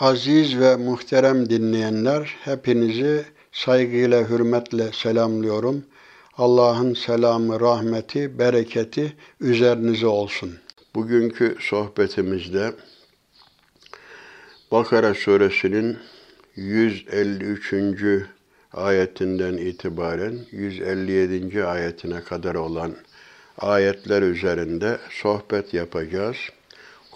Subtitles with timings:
[0.00, 5.84] Aziz ve muhterem dinleyenler, hepinizi saygıyla, hürmetle selamlıyorum.
[6.38, 10.54] Allah'ın selamı, rahmeti, bereketi üzerinize olsun.
[10.94, 12.72] Bugünkü sohbetimizde
[14.72, 15.98] Bakara suresinin
[16.56, 17.74] 153.
[18.72, 21.64] ayetinden itibaren 157.
[21.64, 22.92] ayetine kadar olan
[23.58, 26.36] ayetler üzerinde sohbet yapacağız.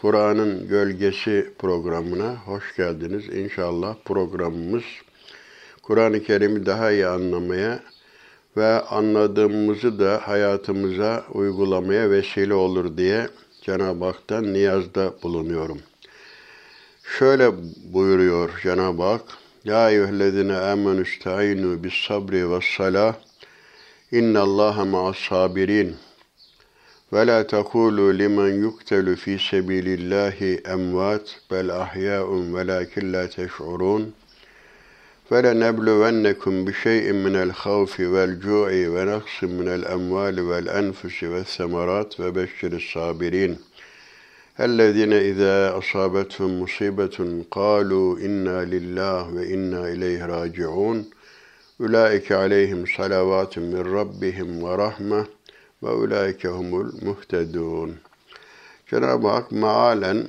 [0.01, 3.29] Kur'an'ın Gölgesi programına hoş geldiniz.
[3.29, 4.83] İnşallah programımız
[5.83, 7.81] Kur'an-ı Kerim'i daha iyi anlamaya
[8.57, 13.29] ve anladığımızı da hayatımıza uygulamaya vesile olur diye
[13.63, 15.79] Cenab-ı Hak'tan niyazda bulunuyorum.
[17.19, 17.53] Şöyle
[17.93, 19.23] buyuruyor Cenab-ı Hak,
[19.65, 23.15] Ya eyyühellezine amenü ista'inu bis sabri ve salah,
[24.13, 26.08] inna Allaha ma'as sabirin.''
[27.13, 34.13] ولا تقولوا لمن يقتل في سبيل الله أموات بل أحياء ولكن لا تشعرون.
[35.31, 43.57] فلنبلونكم بشيء من الخوف والجوع ونقص من الأموال والأنفس والثمرات وبشر الصابرين.
[44.61, 51.05] الذين إذا أصابتهم مصيبة قالوا إنا لله وإنا إليه راجعون.
[51.81, 55.38] أولئك عليهم صلوات من ربهم ورحمة.
[55.83, 57.97] Ve ulaike humul muhtedun.
[58.91, 60.29] Cenab-ı Hak mealen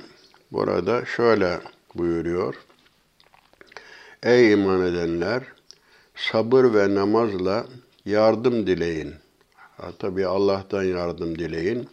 [0.52, 1.60] burada şöyle
[1.94, 2.54] buyuruyor.
[4.22, 5.42] Ey iman edenler!
[6.14, 7.66] Sabır ve namazla
[8.04, 9.14] yardım dileyin.
[9.76, 11.88] Ha, tabii Allah'tan yardım dileyin.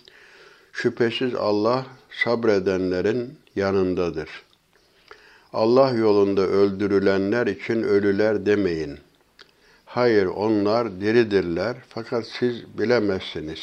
[0.74, 1.86] Şüphesiz Allah
[2.24, 4.30] sabredenlerin yanındadır.
[5.54, 9.07] Allah yolunda öldürülenler için ölüler demeyin.''
[9.88, 13.60] Hayır onlar diridirler fakat siz bilemezsiniz.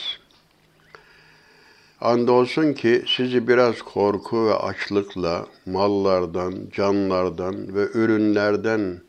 [2.00, 9.00] Andolsun ki sizi biraz korku ve açlıkla mallardan, canlardan ve ürünlerden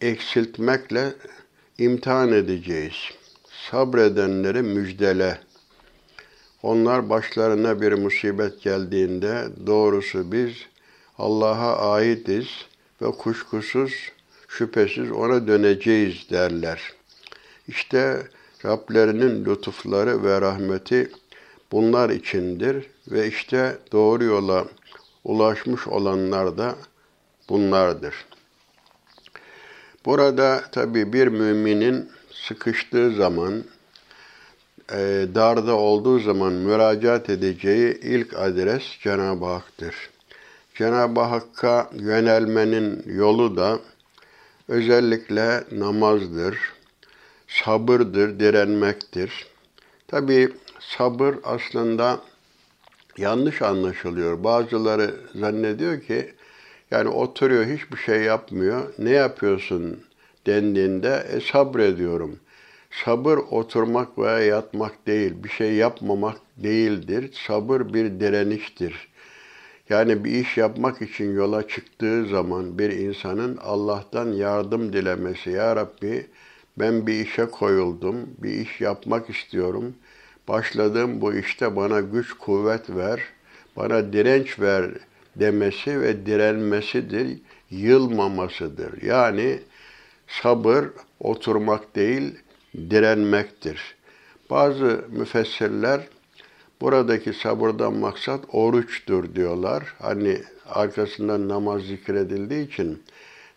[0.00, 1.12] eksiltmekle
[1.78, 2.96] imtihan edeceğiz.
[3.70, 5.38] Sabredenleri müjdele.
[6.62, 10.52] Onlar başlarına bir musibet geldiğinde doğrusu biz
[11.18, 12.46] Allah'a aitiz
[13.02, 13.92] ve kuşkusuz
[14.48, 16.92] şüphesiz ona döneceğiz derler.
[17.68, 18.22] İşte
[18.64, 21.10] Rablerinin lütufları ve rahmeti
[21.72, 24.64] bunlar içindir ve işte doğru yola
[25.24, 26.74] ulaşmış olanlar da
[27.48, 28.14] bunlardır.
[30.04, 33.64] Burada tabi bir müminin sıkıştığı zaman,
[34.92, 40.10] e, darda olduğu zaman müracaat edeceği ilk adres Cenab-ı Hak'tır.
[40.74, 43.78] Cenab-ı Hakk'a yönelmenin yolu da
[44.68, 46.58] özellikle namazdır,
[47.48, 49.46] sabırdır, direnmektir.
[50.08, 50.48] Tabi
[50.80, 52.20] sabır aslında
[53.18, 54.44] yanlış anlaşılıyor.
[54.44, 56.34] Bazıları zannediyor ki
[56.90, 58.94] yani oturuyor hiçbir şey yapmıyor.
[58.98, 60.00] Ne yapıyorsun
[60.46, 62.38] dendiğinde e, sabrediyorum.
[63.04, 67.30] Sabır oturmak veya yatmak değil, bir şey yapmamak değildir.
[67.46, 69.08] Sabır bir direniştir.
[69.90, 75.50] Yani bir iş yapmak için yola çıktığı zaman bir insanın Allah'tan yardım dilemesi.
[75.50, 76.26] Ya Rabbi
[76.78, 79.94] ben bir işe koyuldum, bir iş yapmak istiyorum.
[80.48, 83.20] Başladığım bu işte bana güç kuvvet ver,
[83.76, 84.90] bana direnç ver
[85.36, 87.38] demesi ve direnmesidir,
[87.70, 89.02] yılmamasıdır.
[89.02, 89.58] Yani
[90.28, 90.84] sabır
[91.20, 92.34] oturmak değil,
[92.90, 93.96] direnmektir.
[94.50, 96.00] Bazı müfessirler
[96.80, 99.94] Buradaki sabırdan maksat oruçtur diyorlar.
[99.98, 103.02] Hani arkasından namaz zikredildiği için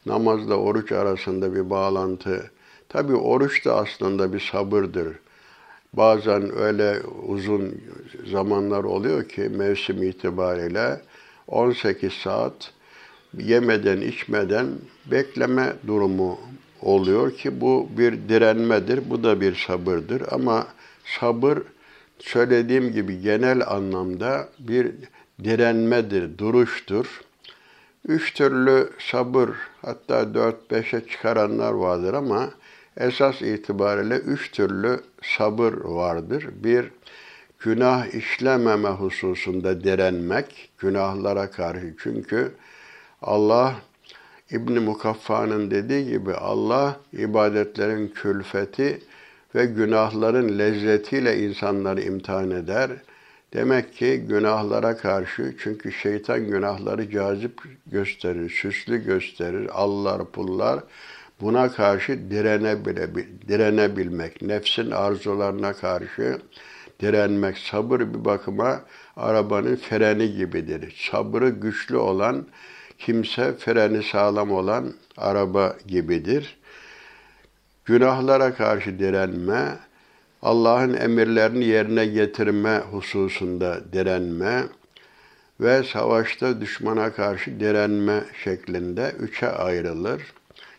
[0.06, 2.52] namazla oruç arasında bir bağlantı.
[2.90, 5.20] Tabi oruç da aslında bir sabırdır.
[5.94, 7.82] Bazen öyle uzun
[8.32, 11.02] zamanlar oluyor ki mevsim itibariyle
[11.48, 12.74] 18 saat
[13.38, 14.68] yemeden içmeden
[15.12, 16.40] bekleme durumu
[16.82, 20.68] oluyor ki bu bir direnmedir, bu da bir sabırdır ama
[21.20, 21.60] sabır
[22.22, 24.92] söylediğim gibi genel anlamda bir
[25.44, 27.22] direnmedir, duruştur.
[28.08, 29.50] Üç türlü sabır,
[29.82, 32.50] hatta dört beşe çıkaranlar vardır ama
[32.98, 35.00] esas itibariyle üç türlü
[35.38, 36.50] sabır vardır.
[36.64, 36.92] Bir,
[37.60, 41.96] günah işlememe hususunda direnmek, günahlara karşı.
[42.04, 42.52] Çünkü
[43.22, 43.76] Allah,
[44.52, 49.02] İbn Mukaffa'nın dediği gibi Allah ibadetlerin külfeti
[49.56, 52.90] ve günahların lezzetiyle insanları imtihan eder.
[53.54, 60.80] Demek ki günahlara karşı çünkü şeytan günahları cazip gösterir, süslü gösterir, allar pullar
[61.42, 63.10] buna karşı direnebile,
[63.48, 66.38] direnebilmek, nefsin arzularına karşı
[67.00, 68.82] direnmek, sabır bir bakıma
[69.16, 71.10] arabanın freni gibidir.
[71.12, 72.46] Sabrı güçlü olan
[72.98, 76.61] kimse freni sağlam olan araba gibidir.
[77.92, 79.78] Günahlara karşı direnme,
[80.42, 84.64] Allah'ın emirlerini yerine getirme hususunda direnme
[85.60, 90.22] ve savaşta düşmana karşı direnme şeklinde üçe ayrılır.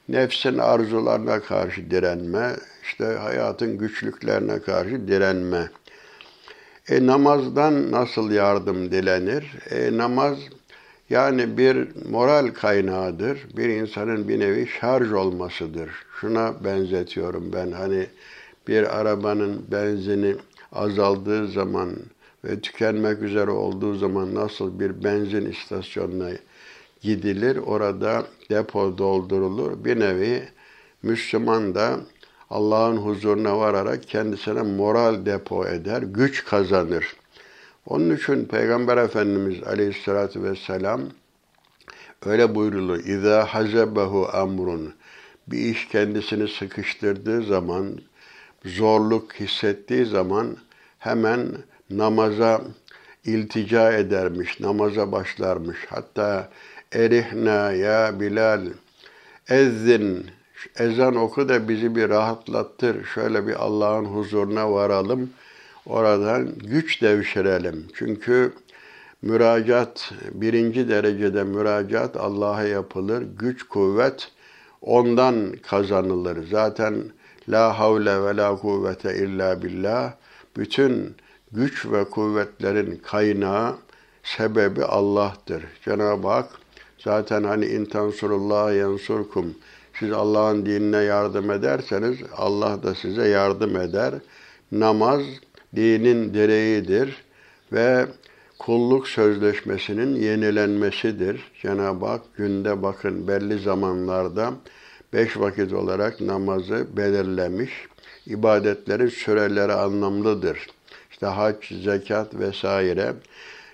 [0.09, 2.51] Nefsin arzularına karşı direnme,
[2.83, 5.69] işte hayatın güçlüklerine karşı direnme.
[6.89, 9.53] E namazdan nasıl yardım dilenir?
[9.71, 10.39] E namaz
[11.11, 13.39] yani bir moral kaynağıdır.
[13.57, 15.91] Bir insanın bir nevi şarj olmasıdır.
[16.23, 17.73] Şuna benzetiyorum ben.
[17.73, 18.07] Hani
[18.69, 20.37] bir arabanın benzini
[20.73, 21.91] azaldığı zaman
[22.45, 26.31] ve tükenmek üzere olduğu zaman nasıl bir benzin istasyonuna
[27.01, 29.85] gidilir, orada depo doldurulur.
[29.85, 30.43] Bir nevi
[31.03, 32.01] Müslüman da
[32.51, 37.17] Allah'ın huzuruna vararak kendisine moral depo eder, güç kazanır.
[37.87, 41.01] Onun için Peygamber Efendimiz Aleyhisselatü Vesselam
[42.27, 42.99] öyle buyurulur.
[42.99, 44.95] İza hazebehu amrun.
[45.53, 47.99] Bir iş kendisini sıkıştırdığı zaman,
[48.65, 50.57] zorluk hissettiği zaman
[50.99, 51.49] hemen
[51.91, 52.63] namaza
[53.25, 55.79] iltica edermiş, namaza başlarmış.
[55.89, 56.51] Hatta
[56.93, 58.67] erihna ya Bilal,
[59.49, 60.27] ezzin,
[60.79, 63.05] ezan oku da bizi bir rahatlattır.
[63.05, 65.31] Şöyle bir Allah'ın huzuruna varalım.
[65.87, 67.87] Oradan güç devşirelim.
[67.95, 68.53] Çünkü
[69.23, 73.25] müracaat, birinci derecede müracaat Allah'a yapılır.
[73.39, 74.31] Güç, kuvvet
[74.83, 76.49] ondan kazanılır.
[76.51, 76.95] Zaten
[77.49, 80.13] la havle ve la kuvvete illa billah.
[80.57, 81.17] Bütün
[81.53, 83.77] güç ve kuvvetlerin kaynağı,
[84.23, 85.65] sebebi Allah'tır.
[85.85, 86.51] Cenab-ı Hak
[86.99, 89.55] zaten hani intansurullah yansurkum
[89.99, 94.15] siz Allah'ın dinine yardım ederseniz Allah da size yardım eder.
[94.73, 95.23] Namaz
[95.77, 97.25] dinin direğidir
[97.73, 98.07] ve
[98.67, 101.53] kulluk sözleşmesinin yenilenmesidir.
[101.63, 104.53] Cenab-ı Hak günde bakın belli zamanlarda
[105.13, 107.71] beş vakit olarak namazı belirlemiş.
[108.27, 110.67] İbadetlerin süreleri anlamlıdır.
[111.11, 113.13] İşte hac, zekat vesaire.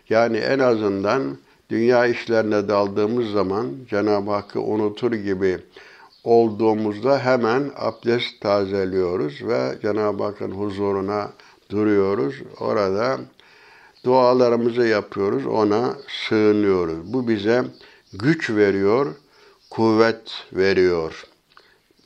[0.09, 1.39] Yani en azından
[1.71, 5.59] dünya işlerine daldığımız zaman Cenab-ı Hakk'ı unutur gibi
[6.25, 11.31] olduğumuzda hemen abdest tazeliyoruz ve Cenab-ı Hakk'ın huzuruna
[11.71, 12.35] duruyoruz.
[12.61, 13.19] Orada
[14.09, 17.13] dualarımızı yapıyoruz, ona sığınıyoruz.
[17.13, 17.65] Bu bize
[18.13, 19.15] güç veriyor,
[19.71, 21.27] kuvvet veriyor.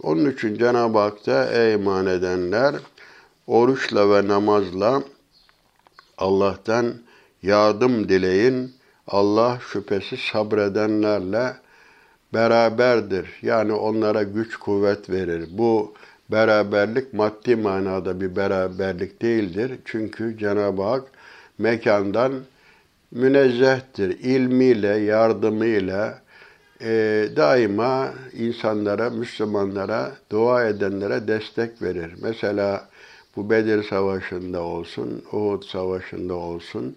[0.02, 2.74] Onun için Cenab-ı Hak da ey iman edenler
[3.46, 5.02] oruçla ve namazla
[6.18, 6.94] Allah'tan
[7.42, 8.74] yardım dileyin.
[9.06, 11.56] Allah şüphesiz sabredenlerle
[12.34, 13.38] beraberdir.
[13.42, 15.48] Yani onlara güç kuvvet verir.
[15.50, 15.94] Bu
[16.30, 19.78] beraberlik maddi manada bir beraberlik değildir.
[19.84, 21.11] Çünkü Cenab-ı Hak
[21.62, 22.32] mekandan
[23.10, 24.18] münezzehtir.
[24.20, 26.22] İlmiyle, yardımıyla
[26.80, 32.12] e, daima insanlara, Müslümanlara, dua edenlere destek verir.
[32.22, 32.88] Mesela
[33.36, 36.96] bu Bedir Savaşı'nda olsun, Uhud Savaşı'nda olsun,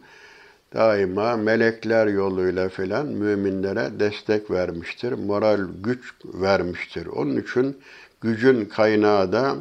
[0.73, 5.11] daima melekler yoluyla filan müminlere destek vermiştir.
[5.11, 7.05] Moral güç vermiştir.
[7.05, 7.77] Onun için
[8.21, 9.55] gücün kaynağı da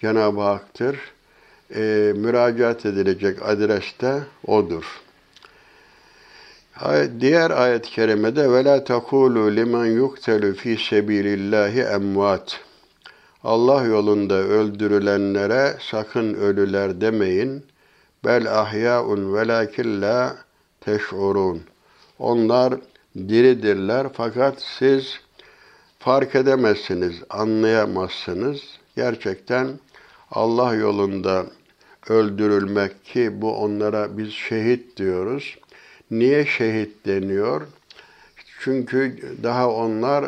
[0.00, 1.17] Cenab-ı Hak'tır.
[1.74, 5.02] E, müracaat edilecek adres de odur.
[7.20, 12.60] Diğer ayet-i kerimede ve la takulu limen yuktelu fi sebilillahi emvat.
[13.44, 17.64] Allah yolunda öldürülenlere sakın ölüler demeyin.
[18.24, 20.36] Bel ahyaun velakin la
[20.80, 21.62] teş'urun.
[22.18, 22.74] Onlar
[23.16, 25.20] diridirler fakat siz
[25.98, 28.60] fark edemezsiniz, anlayamazsınız.
[28.96, 29.68] Gerçekten
[30.30, 31.46] Allah yolunda
[32.08, 35.58] öldürülmek ki bu onlara biz şehit diyoruz.
[36.10, 37.62] Niye şehit deniyor?
[38.60, 40.24] Çünkü daha onlar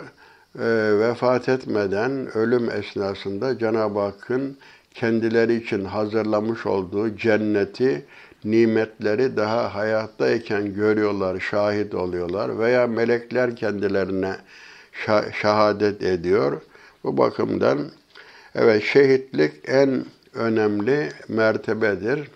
[0.59, 4.57] e, vefat etmeden ölüm esnasında Cenab-ı Hakk'ın
[4.95, 8.05] kendileri için hazırlamış olduğu cenneti,
[8.45, 14.37] nimetleri daha hayattayken görüyorlar, şahit oluyorlar veya melekler kendilerine
[15.41, 16.63] şehadet ediyor.
[17.05, 17.79] Bu bakımdan
[18.55, 22.31] evet şehitlik en önemli mertebedir.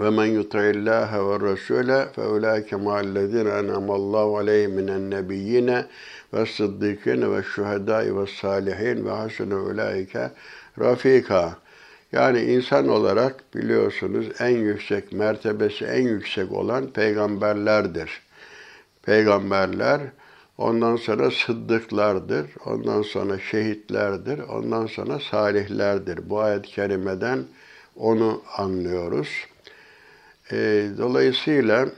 [0.00, 5.86] Ve men yuti'illaha ve rasule fe ulaike ma'allezine en'amallahu aleyhim minen nebiyyine
[6.34, 10.30] ve sıddıkine ve şuhedai ve salihin ve hasune ulaike
[10.80, 11.56] rafika.
[12.12, 18.22] Yani insan olarak biliyorsunuz en yüksek mertebesi en yüksek olan peygamberlerdir.
[19.02, 20.00] Peygamberler
[20.58, 26.30] ondan sonra sıddıklardır, ondan sonra şehitlerdir, ondan sonra salihlerdir.
[26.30, 27.44] Bu ayet-i kerimeden
[27.96, 29.28] onu anlıyoruz.
[30.52, 30.56] E,
[30.98, 31.88] dolayısıyla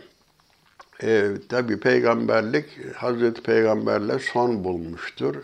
[1.02, 5.34] E, Tabi peygamberlik Hazreti Peygamberle son bulmuştur.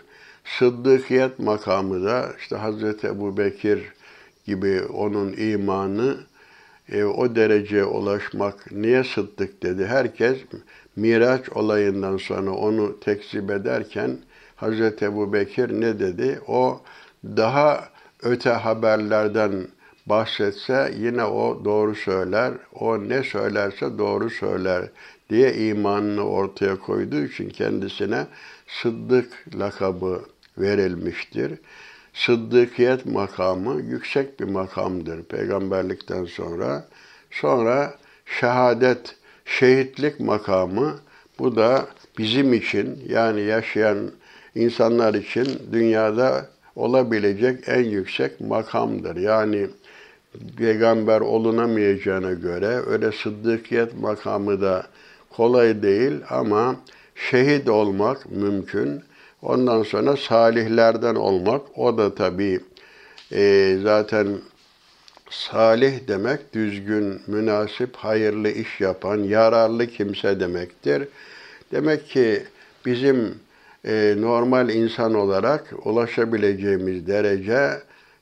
[0.44, 3.92] Sıddıkiyet makamı da işte Hazreti Ebu Bekir
[4.46, 6.16] gibi onun imanı
[6.88, 9.86] e, o dereceye ulaşmak niye sıddık dedi.
[9.86, 10.38] Herkes
[10.96, 14.18] Miraç olayından sonra onu tekzip ederken
[14.56, 16.40] Hazreti Ebu Bekir ne dedi?
[16.46, 16.80] O
[17.24, 17.88] daha
[18.22, 19.52] öte haberlerden
[20.06, 22.52] bahsetse yine o doğru söyler.
[22.74, 24.84] O ne söylerse doğru söyler
[25.30, 28.26] diye imanını ortaya koyduğu için kendisine
[28.68, 30.24] Sıddık lakabı
[30.58, 31.52] verilmiştir.
[32.14, 36.88] Sıddıkiyet makamı yüksek bir makamdır peygamberlikten sonra.
[37.30, 37.94] Sonra
[38.40, 40.94] şehadet, şehitlik makamı
[41.38, 41.86] bu da
[42.18, 44.10] bizim için yani yaşayan
[44.54, 49.16] insanlar için dünyada olabilecek en yüksek makamdır.
[49.16, 49.66] Yani
[50.56, 54.86] peygamber olunamayacağına göre öyle sıddıkiyet makamı da
[55.30, 56.76] kolay değil ama
[57.14, 59.02] şehit olmak mümkün.
[59.42, 62.60] Ondan sonra salihlerden olmak, o da tabii
[63.32, 64.26] e, zaten
[65.36, 71.08] salih demek düzgün, münasip, hayırlı iş yapan, yararlı kimse demektir.
[71.72, 72.42] Demek ki
[72.86, 73.34] bizim
[73.84, 77.70] e, normal insan olarak ulaşabileceğimiz derece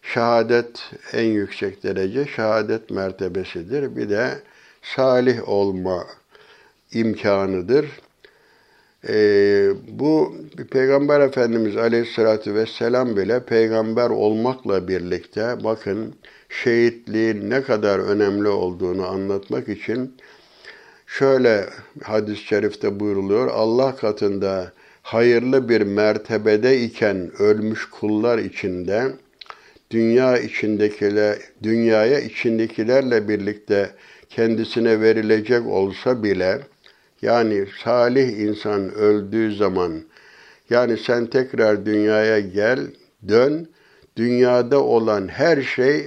[0.03, 3.97] şehadet en yüksek derece şehadet mertebesidir.
[3.97, 4.39] Bir de
[4.83, 6.07] salih olma
[6.93, 7.87] imkanıdır.
[9.09, 10.35] Ee, bu
[10.71, 16.15] Peygamber Efendimiz Aleyhisselatü Vesselam bile peygamber olmakla birlikte bakın
[16.49, 20.17] şehitliğin ne kadar önemli olduğunu anlatmak için
[21.07, 21.67] şöyle
[22.03, 23.49] hadis-i şerifte buyruluyor.
[23.49, 29.13] Allah katında hayırlı bir mertebede iken ölmüş kullar içinde
[29.91, 33.91] dünya içindekiler dünyaya içindekilerle birlikte
[34.29, 36.61] kendisine verilecek olsa bile
[37.25, 40.03] yani salih insan öldüğü zaman
[40.71, 42.81] yani sen tekrar dünyaya gel,
[43.29, 43.69] dön.
[44.17, 46.07] Dünyada olan her şey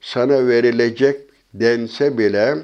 [0.00, 1.20] sana verilecek
[1.54, 2.54] dense bile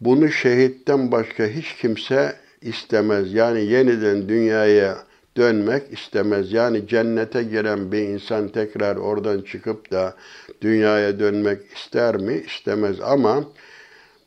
[0.00, 3.34] bunu şehitten başka hiç kimse istemez.
[3.34, 4.98] Yani yeniden dünyaya
[5.36, 6.52] dönmek istemez.
[6.52, 10.14] Yani cennete giren bir insan tekrar oradan çıkıp da
[10.62, 12.42] dünyaya dönmek ister mi?
[12.46, 13.44] İstemez ama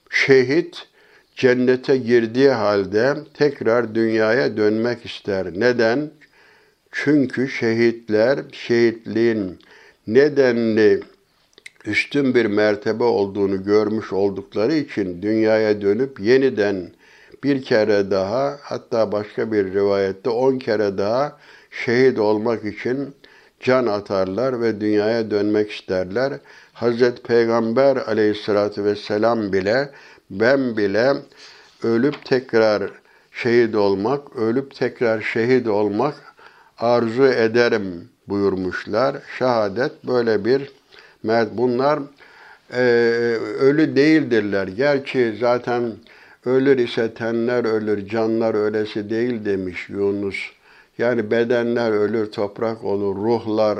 [0.09, 0.87] şehit
[1.35, 5.47] cennete girdiği halde tekrar dünyaya dönmek ister.
[5.55, 6.11] Neden?
[6.91, 9.59] Çünkü şehitler şehitliğin
[10.07, 11.01] nedenli
[11.85, 16.91] üstün bir mertebe olduğunu görmüş oldukları için dünyaya dönüp yeniden
[17.43, 21.37] bir kere daha hatta başka bir rivayette on kere daha
[21.71, 23.15] şehit olmak için
[23.59, 26.33] can atarlar ve dünyaya dönmek isterler.
[26.73, 29.89] Hazreti Peygamber aleyhissalatü vesselam bile
[30.31, 31.13] ben bile
[31.83, 32.91] ölüp tekrar
[33.31, 36.15] şehit olmak, ölüp tekrar şehit olmak
[36.77, 39.15] arzu ederim buyurmuşlar.
[39.37, 40.71] Şehadet böyle bir.
[41.51, 41.99] Bunlar
[42.73, 42.81] e,
[43.59, 44.67] ölü değildirler.
[44.67, 45.93] Gerçi zaten
[46.45, 50.37] ölür ise tenler ölür, canlar ölesi değil demiş Yunus.
[50.97, 53.79] Yani bedenler ölür, toprak olur, ruhlar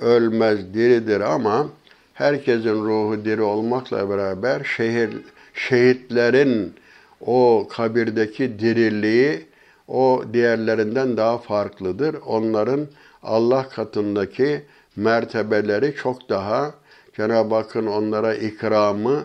[0.00, 1.68] ölmez, diridir ama
[2.14, 5.10] herkesin ruhu diri olmakla beraber şehir
[5.54, 6.74] şehitlerin
[7.20, 9.46] o kabirdeki diriliği
[9.88, 12.16] o diğerlerinden daha farklıdır.
[12.26, 12.86] Onların
[13.22, 14.62] Allah katındaki
[14.96, 16.74] mertebeleri çok daha
[17.16, 19.24] Cenab-ı Hakk'ın onlara ikramı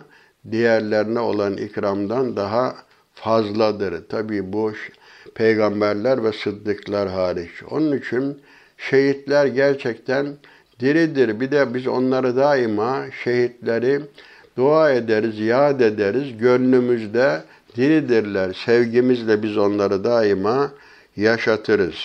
[0.51, 2.75] diğerlerine olan ikramdan daha
[3.13, 4.07] fazladır.
[4.09, 4.73] Tabi bu
[5.35, 7.63] peygamberler ve sıddıklar hariç.
[7.71, 8.41] Onun için
[8.77, 10.27] şehitler gerçekten
[10.79, 11.39] diridir.
[11.39, 14.01] Bir de biz onları daima şehitleri
[14.57, 16.37] dua ederiz, yad ederiz.
[16.37, 17.43] Gönlümüzde
[17.75, 18.53] diridirler.
[18.65, 20.71] Sevgimizle biz onları daima
[21.15, 21.95] yaşatırız.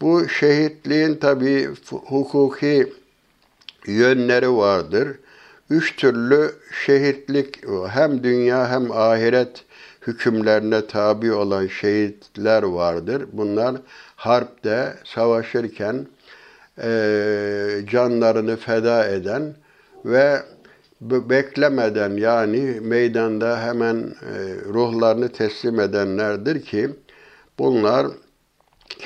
[0.00, 2.92] Bu şehitliğin tabi hukuki
[3.86, 5.08] yönleri vardır.
[5.70, 6.52] Üç türlü
[6.86, 9.64] şehitlik hem dünya hem ahiret
[10.06, 13.26] hükümlerine tabi olan şehitler vardır.
[13.32, 13.76] Bunlar
[14.16, 16.06] harpte savaşırken
[17.86, 19.54] canlarını feda eden
[20.04, 20.42] ve
[21.02, 26.90] beklemeden yani meydanda hemen e, ruhlarını teslim edenlerdir ki
[27.58, 28.06] bunlar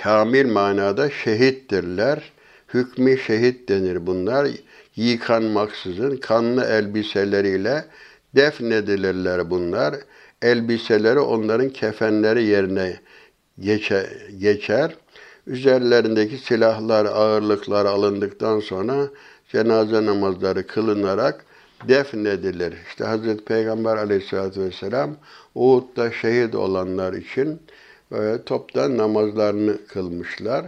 [0.03, 2.33] kamil manada şehittirler.
[2.75, 4.49] Hükmü şehit denir bunlar.
[4.97, 7.85] Yıkanmaksızın kanlı elbiseleriyle
[8.35, 9.95] defnedilirler bunlar.
[10.43, 13.00] Elbiseleri onların kefenleri yerine
[13.59, 14.07] geçe,
[14.38, 14.97] geçer.
[15.47, 19.09] Üzerlerindeki silahlar, ağırlıklar alındıktan sonra
[19.53, 21.46] cenaze namazları kılınarak
[21.88, 22.75] defnedilir.
[22.88, 25.16] İşte Hazreti Peygamber aleyhissalatü vesselam
[25.55, 27.61] Uhud'da şehit olanlar için
[28.11, 30.66] böyle toptan namazlarını kılmışlar.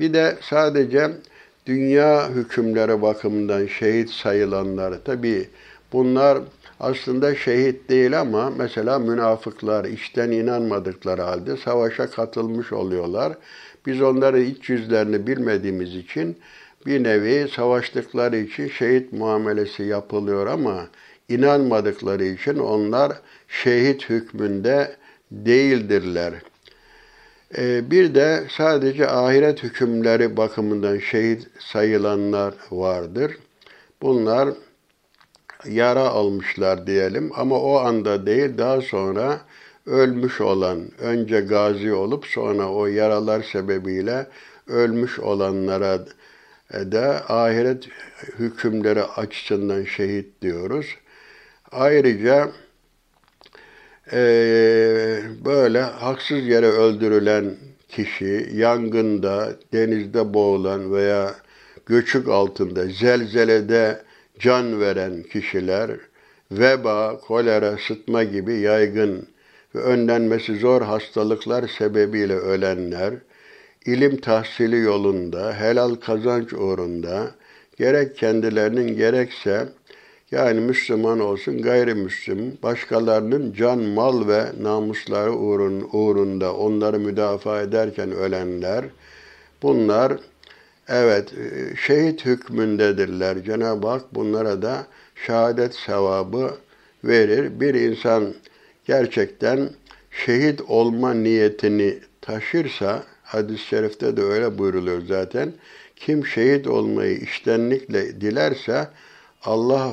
[0.00, 1.10] Bir de sadece
[1.66, 5.48] dünya hükümleri bakımından şehit sayılanlar tabi
[5.92, 6.38] bunlar
[6.80, 13.32] aslında şehit değil ama mesela münafıklar içten inanmadıkları halde savaşa katılmış oluyorlar.
[13.86, 16.36] Biz onları iç yüzlerini bilmediğimiz için
[16.86, 20.86] bir nevi savaştıkları için şehit muamelesi yapılıyor ama
[21.28, 23.12] inanmadıkları için onlar
[23.48, 24.96] şehit hükmünde
[25.30, 26.34] değildirler.
[27.58, 33.36] Ee, bir de sadece ahiret hükümleri bakımından şehit sayılanlar vardır.
[34.02, 34.48] Bunlar
[35.68, 39.40] yara almışlar diyelim ama o anda değil daha sonra
[39.86, 44.26] ölmüş olan, önce gazi olup sonra o yaralar sebebiyle
[44.66, 46.04] ölmüş olanlara
[46.72, 47.88] da ahiret
[48.38, 50.86] hükümleri açısından şehit diyoruz.
[51.72, 52.50] Ayrıca
[54.12, 54.18] e,
[55.44, 57.54] böyle haksız yere öldürülen
[57.88, 61.34] kişi, yangında, denizde boğulan veya
[61.86, 64.02] göçük altında, zelzelede
[64.38, 65.90] can veren kişiler,
[66.50, 69.28] veba, kolera, sıtma gibi yaygın
[69.74, 73.14] ve önlenmesi zor hastalıklar sebebiyle ölenler,
[73.86, 77.30] ilim tahsili yolunda, helal kazanç uğrunda
[77.76, 79.68] gerek kendilerinin gerekse
[80.30, 88.84] yani Müslüman olsun gayrimüslim başkalarının can, mal ve namusları uğrun, uğrunda onları müdafaa ederken ölenler
[89.62, 90.12] bunlar
[90.88, 91.34] evet
[91.86, 93.44] şehit hükmündedirler.
[93.44, 94.86] Cenab-ı Hak bunlara da
[95.26, 96.50] şehadet sevabı
[97.04, 97.60] verir.
[97.60, 98.34] Bir insan
[98.84, 99.70] gerçekten
[100.10, 105.52] şehit olma niyetini taşırsa hadis-i şerifte de öyle buyruluyor zaten.
[105.96, 108.88] Kim şehit olmayı iştenlikle dilerse
[109.44, 109.92] Allah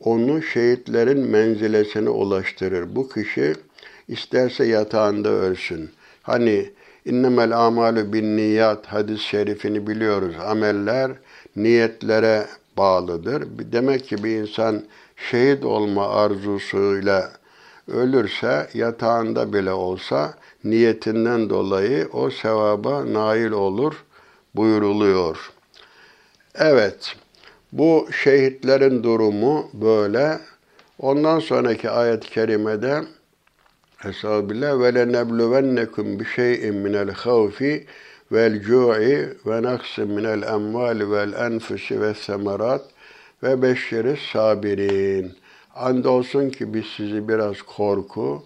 [0.00, 2.96] onu şehitlerin menzilesine ulaştırır.
[2.96, 3.54] Bu kişi
[4.08, 5.90] isterse yatağında ölsün.
[6.22, 6.70] Hani
[7.04, 10.34] innemel amalu bin niyat hadis-i şerifini biliyoruz.
[10.46, 11.12] Ameller
[11.56, 13.44] niyetlere bağlıdır.
[13.72, 14.82] Demek ki bir insan
[15.16, 17.32] şehit olma arzusuyla
[17.88, 24.04] ölürse yatağında bile olsa niyetinden dolayı o sevaba nail olur
[24.54, 25.52] buyuruluyor.
[26.54, 27.16] Evet,
[27.72, 30.40] bu şehitlerin durumu böyle.
[30.98, 33.02] Ondan sonraki ayet-i kerimede
[34.04, 37.86] Estağfirullah ve lenebluvennekum bi şey'in minel havfi
[38.32, 42.84] vel cu'i ve naksin minel emvali vel enfusi ve semerat
[43.42, 45.32] ve beşşeris sabirin.
[45.74, 48.42] Andolsun ki biz sizi biraz korku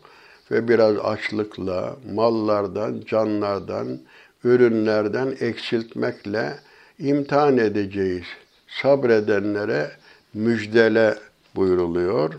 [0.50, 3.98] ve biraz açlıkla, mallardan, canlardan,
[4.44, 6.54] ürünlerden eksiltmekle
[6.98, 8.24] imtihan edeceğiz.
[8.68, 9.90] Sabredenlere
[10.35, 11.14] müjdele
[11.57, 12.35] buyuruluyor.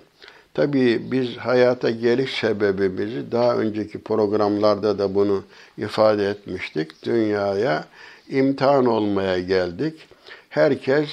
[0.53, 5.43] Tabii biz hayata geliş sebebimizi daha önceki programlarda da bunu
[5.77, 7.03] ifade etmiştik.
[7.05, 7.85] Dünyaya
[8.29, 10.07] imtihan olmaya geldik.
[10.49, 11.09] Herkes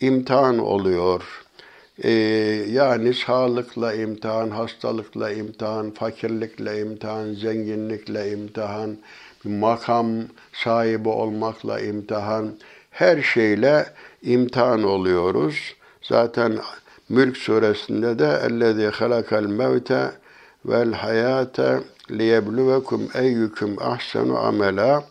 [0.00, 1.39] imtihan oluyor.
[2.04, 2.10] Ee,
[2.70, 8.96] yani sağlıkla imtihan, hastalıkla imtihan, fakirlikle imtihan, zenginlikle imtihan,
[9.44, 10.08] makam
[10.52, 12.54] sahibi olmakla imtihan,
[12.90, 13.86] her şeyle
[14.22, 15.74] imtihan oluyoruz.
[16.02, 16.58] Zaten
[17.10, 20.10] Mülk suresinde de ellezî halakal mevte
[20.64, 25.04] vel hayate liyebluvekum eyyüküm ahsenu amela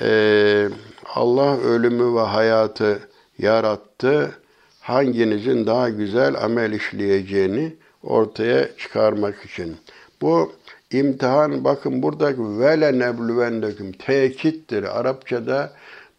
[0.00, 0.68] ee,
[1.14, 2.98] Allah ölümü ve hayatı
[3.38, 4.41] yarattı.
[4.82, 9.76] Hanginizin daha güzel amel işleyeceğini ortaya çıkarmak için.
[10.22, 10.52] Bu
[10.90, 14.98] imtihan bakın buradaki vele neblüvendeküm tekittir.
[15.00, 15.72] Arapçada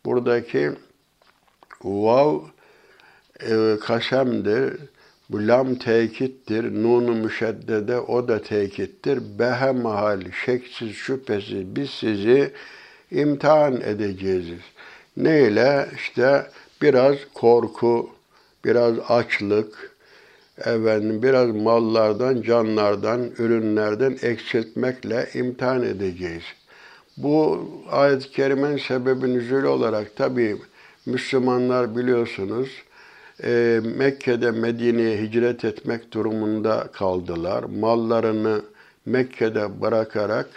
[0.06, 0.72] buradaki
[1.84, 2.40] vav
[3.50, 4.74] e, kasemdir.
[5.30, 6.84] Bu lam tekittir.
[6.84, 9.20] Nunu müşeddede o da tekittir.
[9.40, 12.52] Behe mahal şeksiz şüphesiz biz sizi
[13.12, 14.48] imtihan edeceğiz.
[15.18, 15.90] Neyle?
[15.96, 16.48] İşte
[16.82, 18.10] biraz korku,
[18.66, 19.96] biraz açlık,
[20.58, 26.44] efendim biraz mallardan, canlardan, ürünlerden eksiltmekle imtihan edeceğiz.
[27.18, 30.58] Bu ayet-i kerimenin sebebi nüzulü olarak tabi
[31.06, 32.70] Müslümanlar biliyorsunuz
[33.44, 37.64] e, Mekke'de Medine'ye hicret etmek durumunda kaldılar.
[37.64, 38.62] Mallarını
[39.06, 40.48] Mekke'de bırakarak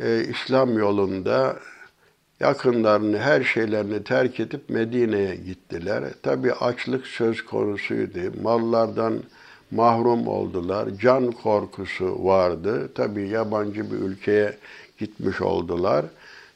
[0.00, 1.56] e, İslam yolunda
[2.40, 6.04] yakınlarını, her şeylerini terk edip Medine'ye gittiler.
[6.22, 8.18] Tabi açlık söz konusuydu.
[8.42, 9.22] Mallardan
[9.70, 10.88] mahrum oldular.
[11.00, 12.92] Can korkusu vardı.
[12.94, 14.56] Tabi yabancı bir ülkeye
[14.98, 16.04] gitmiş oldular.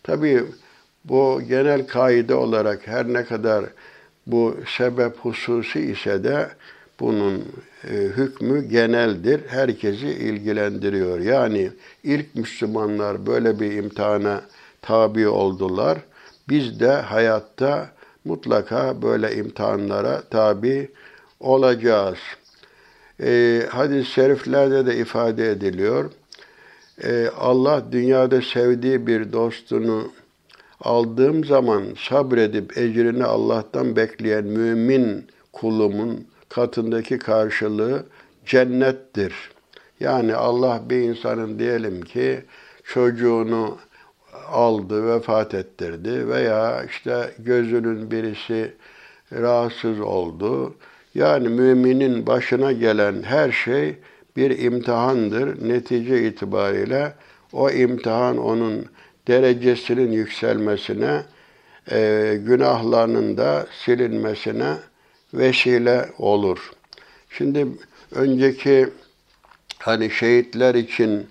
[0.02, 0.44] Tabi
[1.04, 3.64] bu genel kaide olarak her ne kadar
[4.26, 6.48] bu sebep hususi ise de
[7.00, 7.44] bunun
[7.84, 9.40] e, hükmü geneldir.
[9.48, 11.20] Herkesi ilgilendiriyor.
[11.20, 11.70] Yani
[12.04, 14.42] ilk Müslümanlar böyle bir imtihana
[14.82, 15.98] tabi oldular.
[16.48, 17.90] Biz de hayatta
[18.24, 20.90] mutlaka böyle imtihanlara tabi
[21.40, 22.18] olacağız.
[23.20, 26.10] E, hadis-i şeriflerde de ifade ediliyor.
[27.04, 30.12] E, Allah dünyada sevdiği bir dostunu
[30.80, 38.06] aldığım zaman sabredip ecrini Allah'tan bekleyen mümin kulumun katındaki karşılığı
[38.46, 39.34] cennettir.
[40.00, 42.44] Yani Allah bir insanın diyelim ki
[42.84, 43.78] çocuğunu
[44.48, 48.72] aldı, vefat ettirdi veya işte gözünün birisi
[49.32, 50.74] rahatsız oldu.
[51.14, 53.96] Yani müminin başına gelen her şey
[54.36, 55.68] bir imtihandır.
[55.68, 57.12] Netice itibariyle
[57.52, 58.86] o imtihan onun
[59.28, 61.22] derecesinin yükselmesine,
[61.90, 64.74] e, günahlarının da silinmesine
[65.34, 66.70] vesile olur.
[67.30, 67.66] Şimdi
[68.14, 68.88] önceki
[69.78, 71.26] hani şehitler için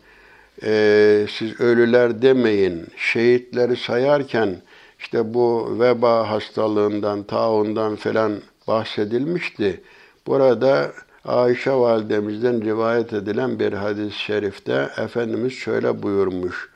[0.64, 4.56] e, siz ölüler demeyin, şehitleri sayarken
[5.00, 8.34] işte bu veba hastalığından, taundan falan
[8.68, 9.82] bahsedilmişti.
[10.28, 10.92] Burada
[11.26, 16.70] Ayşe validemizden rivayet edilen bir hadis-i şerifte Efendimiz şöyle buyurmuş.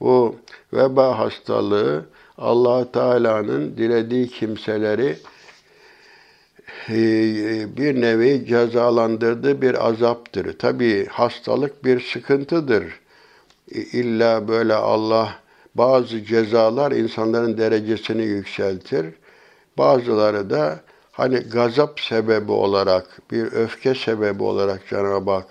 [0.00, 0.36] Bu
[0.72, 2.04] veba hastalığı
[2.38, 5.16] allah Teala'nın dilediği kimseleri
[6.88, 6.96] e,
[7.76, 10.58] bir nevi cezalandırdığı bir azaptır.
[10.58, 13.01] Tabi hastalık bir sıkıntıdır.
[13.72, 15.34] İlla böyle Allah
[15.74, 19.06] bazı cezalar insanların derecesini yükseltir.
[19.78, 20.80] Bazıları da
[21.12, 25.46] hani gazap sebebi olarak, bir öfke sebebi olarak Cenab-ı Hak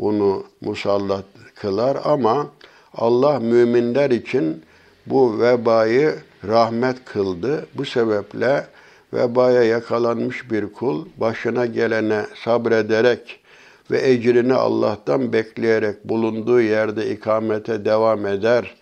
[0.00, 2.46] bunu musallat kılar ama
[2.94, 4.62] Allah müminler için
[5.06, 6.14] bu vebayı
[6.48, 7.66] rahmet kıldı.
[7.74, 8.66] Bu sebeple
[9.12, 13.40] vebaya yakalanmış bir kul başına gelene sabrederek
[13.90, 18.74] ve ecrini Allah'tan bekleyerek bulunduğu yerde ikamete devam eder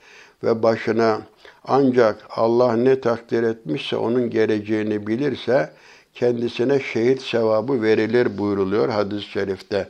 [0.44, 1.22] ve başına
[1.64, 5.70] ancak Allah ne takdir etmişse onun geleceğini bilirse
[6.14, 9.88] kendisine şehit sevabı verilir buyruluyor hadis-i şerifte.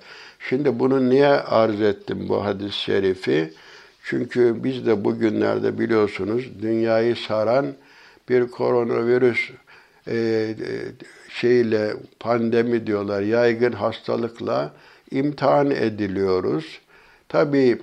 [0.48, 3.52] Şimdi bunu niye arz ettim bu hadis-i şerifi?
[4.04, 7.66] Çünkü biz de bugünlerde biliyorsunuz dünyayı saran
[8.28, 9.50] bir koronavirüs
[10.06, 10.54] e, e,
[11.28, 14.72] şeyle pandemi diyorlar yaygın hastalıkla
[15.12, 16.80] imtihan ediliyoruz.
[17.28, 17.78] Tabii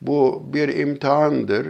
[0.00, 1.66] bu bir imtihandır.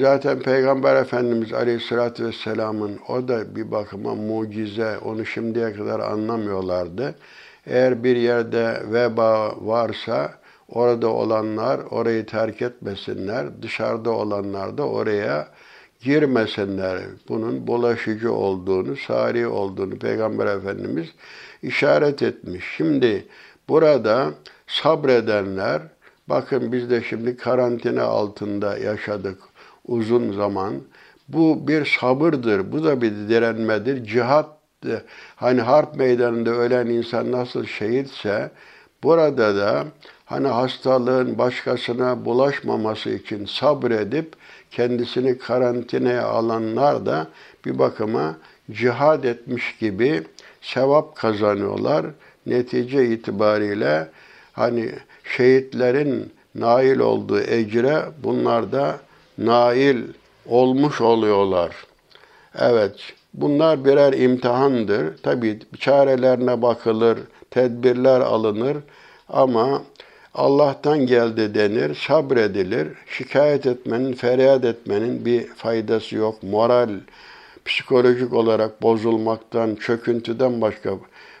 [0.00, 7.14] Zaten Peygamber Efendimiz Aleyhisselatü Vesselam'ın o da bir bakıma mucize, onu şimdiye kadar anlamıyorlardı.
[7.66, 10.34] Eğer bir yerde veba varsa
[10.68, 15.48] orada olanlar orayı terk etmesinler, dışarıda olanlar da oraya
[16.00, 17.00] girmesinler.
[17.28, 21.08] Bunun bulaşıcı olduğunu, sari olduğunu Peygamber Efendimiz
[21.62, 22.64] işaret etmiş.
[22.76, 23.24] Şimdi
[23.68, 24.30] burada
[24.66, 25.82] sabredenler,
[26.28, 29.38] bakın biz de şimdi karantina altında yaşadık
[29.88, 30.74] uzun zaman.
[31.28, 34.04] Bu bir sabırdır, bu da bir direnmedir.
[34.04, 34.48] Cihat,
[35.36, 38.50] hani harp meydanında ölen insan nasıl şehitse,
[39.02, 39.84] burada da
[40.24, 44.32] hani hastalığın başkasına bulaşmaması için sabredip
[44.70, 47.26] kendisini karantinaya alanlar da
[47.64, 48.36] bir bakıma
[48.70, 50.22] cihad etmiş gibi
[50.60, 52.06] sevap kazanıyorlar.
[52.48, 54.08] Netice itibariyle
[54.52, 54.90] hani
[55.36, 58.98] şehitlerin nail olduğu ecre bunlar da
[59.38, 60.02] nail
[60.46, 61.76] olmuş oluyorlar.
[62.58, 62.94] Evet,
[63.34, 65.16] bunlar birer imtihandır.
[65.22, 67.18] Tabii çarelerine bakılır,
[67.50, 68.76] tedbirler alınır
[69.28, 69.82] ama
[70.34, 72.88] Allah'tan geldi denir, sabredilir.
[73.06, 76.42] Şikayet etmenin, feryat etmenin bir faydası yok.
[76.42, 76.90] Moral,
[77.64, 80.90] psikolojik olarak bozulmaktan, çöküntüden başka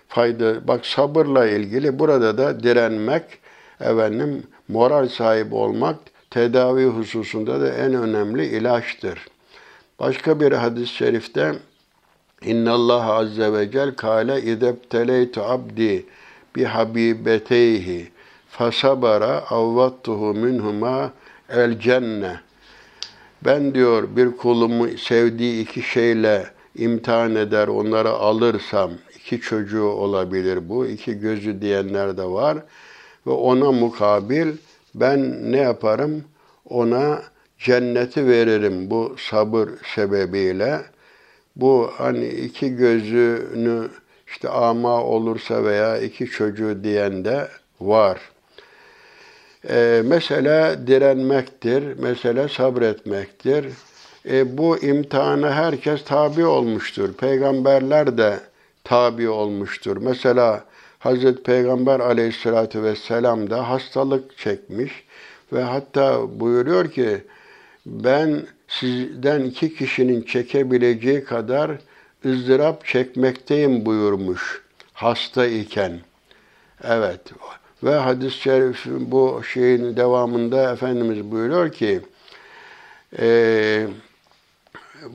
[0.08, 0.68] fayda.
[0.68, 3.24] Bak sabırla ilgili burada da direnmek,
[3.80, 5.96] efendim moral sahibi olmak
[6.30, 9.26] tedavi hususunda da en önemli ilaçtır.
[10.00, 11.54] Başka bir hadis-i şerifte
[12.42, 16.06] İnna Allah azze ve cel kâle idebteleytu abdi
[16.56, 18.08] bi habibeteyhi
[18.48, 21.12] fasabara avvattuhu minhuma
[21.48, 22.40] el cenne.
[23.44, 28.90] Ben diyor bir kulumu sevdiği iki şeyle imtihan eder, onları alırsam,
[29.28, 32.58] iki çocuğu olabilir bu, iki gözü diyenler de var.
[33.26, 34.48] Ve ona mukabil
[34.94, 36.24] ben ne yaparım?
[36.70, 37.22] Ona
[37.58, 40.80] cenneti veririm bu sabır sebebiyle.
[41.56, 43.88] Bu hani iki gözünü
[44.26, 47.48] işte ama olursa veya iki çocuğu diyen de
[47.80, 48.18] var.
[49.68, 53.66] E, mesele direnmektir, mesele sabretmektir.
[54.30, 57.12] E, bu imtihana herkes tabi olmuştur.
[57.12, 58.40] Peygamberler de
[58.88, 59.96] tabi olmuştur.
[59.96, 60.64] Mesela
[60.98, 64.92] Hazreti Peygamber aleyhissalatü vesselam da hastalık çekmiş
[65.52, 67.24] ve hatta buyuruyor ki
[67.86, 71.70] ben sizden iki kişinin çekebileceği kadar
[72.24, 76.00] ızdırap çekmekteyim buyurmuş hasta iken.
[76.84, 77.20] Evet.
[77.82, 82.00] Ve hadis-i şerif bu şeyin devamında Efendimiz buyuruyor ki
[83.18, 83.86] e,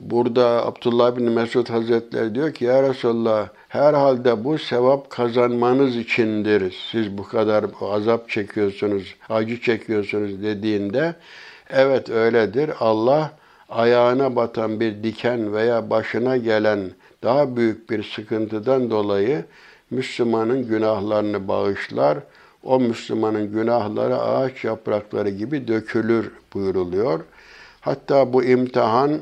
[0.02, 6.76] burada Abdullah bin Mesud Hazretleri diyor ki ya Resulallah herhalde bu sevap kazanmanız içindir.
[6.92, 11.14] Siz bu kadar azap çekiyorsunuz, acı çekiyorsunuz dediğinde
[11.70, 12.70] evet öyledir.
[12.80, 13.32] Allah
[13.68, 16.90] ayağına batan bir diken veya başına gelen
[17.22, 19.44] daha büyük bir sıkıntıdan dolayı
[19.90, 22.18] Müslümanın günahlarını bağışlar.
[22.62, 27.20] O Müslümanın günahları ağaç yaprakları gibi dökülür buyuruluyor.
[27.80, 29.20] Hatta bu imtihan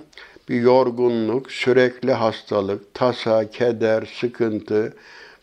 [0.48, 4.94] bir yorgunluk, sürekli hastalık, tasa, keder, sıkıntı,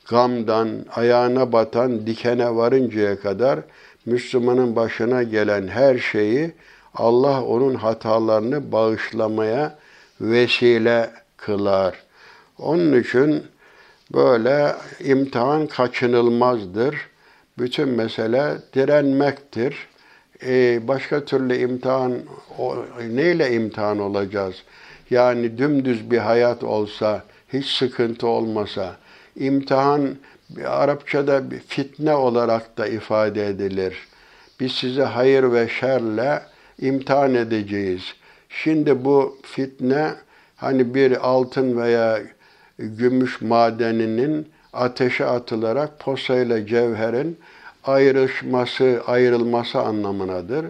[0.09, 3.59] gamdan, ayağına batan dikene varıncaya kadar
[4.05, 6.51] Müslümanın başına gelen her şeyi
[6.95, 9.77] Allah onun hatalarını bağışlamaya
[10.21, 11.95] vesile kılar.
[12.57, 13.43] Onun için
[14.13, 16.95] böyle imtihan kaçınılmazdır.
[17.57, 19.87] Bütün mesele direnmektir.
[20.43, 22.13] Ee, başka türlü imtihan,
[22.57, 22.75] o,
[23.09, 24.55] neyle imtihan olacağız?
[25.09, 28.95] Yani dümdüz bir hayat olsa, hiç sıkıntı olmasa,
[29.35, 30.15] imtihan
[30.65, 34.07] Arapçada bir fitne olarak da ifade edilir.
[34.59, 36.41] Biz size hayır ve şerle
[36.79, 38.01] imtihan edeceğiz.
[38.49, 40.13] Şimdi bu fitne
[40.55, 42.19] hani bir altın veya
[42.79, 47.39] gümüş madeninin ateşe atılarak posayla cevherin
[47.83, 50.65] ayrışması, ayrılması anlamınadır.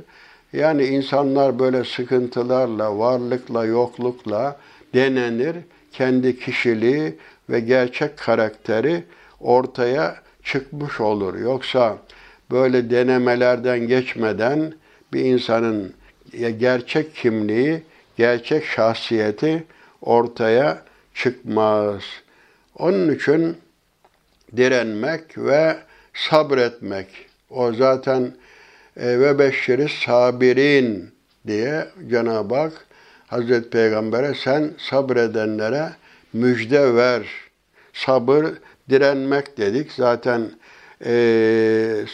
[0.54, 4.60] Yani insanlar böyle sıkıntılarla, varlıkla, yoklukla
[4.94, 5.56] denenir.
[5.92, 7.16] Kendi kişiliği
[7.50, 9.04] ve gerçek karakteri
[9.40, 11.36] ortaya çıkmış olur.
[11.36, 11.98] Yoksa
[12.52, 14.74] böyle denemelerden geçmeden
[15.14, 15.94] bir insanın
[16.60, 17.84] gerçek kimliği,
[18.18, 19.64] gerçek şahsiyeti
[20.02, 20.82] ortaya
[21.14, 22.04] çıkmaz.
[22.76, 23.58] Onun için
[24.58, 25.78] direnmek ve
[26.14, 27.08] sabretmek.
[27.50, 28.34] O zaten
[29.00, 31.12] ve beşşiri sabirin
[31.48, 32.86] diye Cenab-ı Hak
[33.28, 35.90] Hazreti Peygamber'e sen sabredenlere
[36.34, 37.22] müjde ver.
[37.94, 38.46] Sabır
[38.90, 39.92] direnmek dedik.
[39.92, 40.52] Zaten
[41.06, 42.06] e,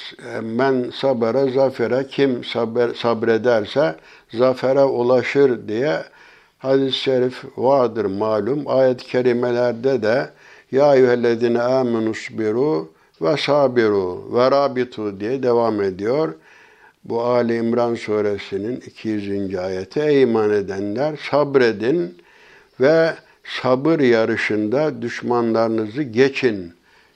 [0.41, 3.95] men sabara zafere kim sabr, sabrederse
[4.34, 6.04] zafere ulaşır diye
[6.58, 8.63] hadis-i şerif vardır malum.
[8.67, 10.30] Ayet-i kerimelerde de
[10.71, 16.34] ya eyyühellezine amenusbiru ve sabiru ve rabitu diye devam ediyor.
[17.06, 19.56] Bu Ali İmran suresinin 200.
[19.56, 20.00] ayeti.
[20.00, 22.18] Ey iman edenler sabredin
[22.82, 23.13] ve
[23.44, 26.74] sabır yarışında düşmanlarınızı geçin.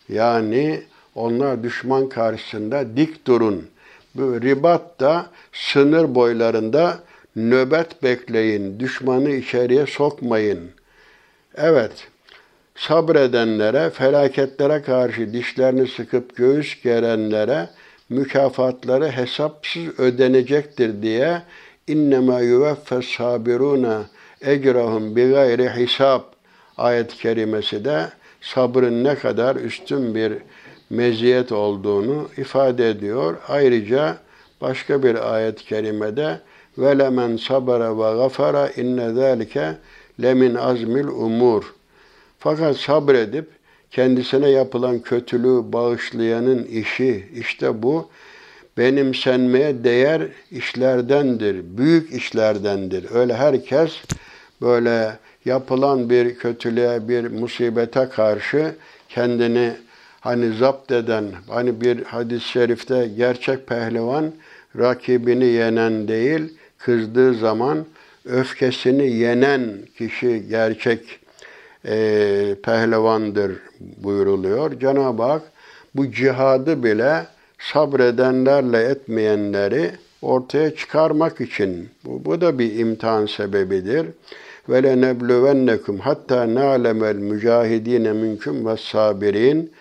[0.09, 0.81] Yani
[1.15, 3.67] onlar düşman karşısında dik durun.
[4.15, 6.99] Bu ribat da sınır boylarında
[7.35, 10.71] nöbet bekleyin, düşmanı içeriye sokmayın.
[11.55, 12.07] Evet,
[12.75, 17.69] sabredenlere, felaketlere karşı dişlerini sıkıp göğüs gerenlere
[18.09, 21.41] mükafatları hesapsız ödenecektir diye
[21.87, 24.05] innema yuveffes sabiruna
[24.41, 26.21] ecrahum bi gayri hisab
[26.77, 28.09] ayet-i kerimesi de
[28.41, 30.33] sabrın ne kadar üstün bir
[30.89, 33.37] meziyet olduğunu ifade ediyor.
[33.47, 34.17] Ayrıca
[34.61, 36.39] başka bir ayet-i kerimede
[36.77, 39.75] ve lemen sabara ve gafara inne zalike
[40.21, 41.73] lemin azmil umur.
[42.39, 43.58] Fakat sabredip
[43.91, 48.09] kendisine yapılan kötülüğü bağışlayanın işi işte bu
[48.77, 50.21] benimsenmeye değer
[50.51, 53.05] işlerdendir, büyük işlerdendir.
[53.13, 53.91] Öyle herkes
[54.61, 58.75] böyle yapılan bir kötülüğe, bir musibete karşı
[59.09, 59.73] kendini
[60.21, 64.31] hani zapt eden, hani bir hadis-i şerifte gerçek pehlivan
[64.77, 67.85] rakibini yenen değil, kızdığı zaman
[68.25, 69.61] öfkesini yenen
[69.97, 71.19] kişi gerçek
[71.85, 74.79] e, pehlivandır buyuruluyor.
[74.79, 75.41] Cenab-ı Hak
[75.95, 77.25] bu cihadı bile
[77.59, 84.07] sabredenlerle etmeyenleri ortaya çıkarmak için bu, bu da bir imtihan sebebidir.
[84.69, 89.71] Ve le nebluvennekum hatta na'lemel mücahidine minkum ve sabirin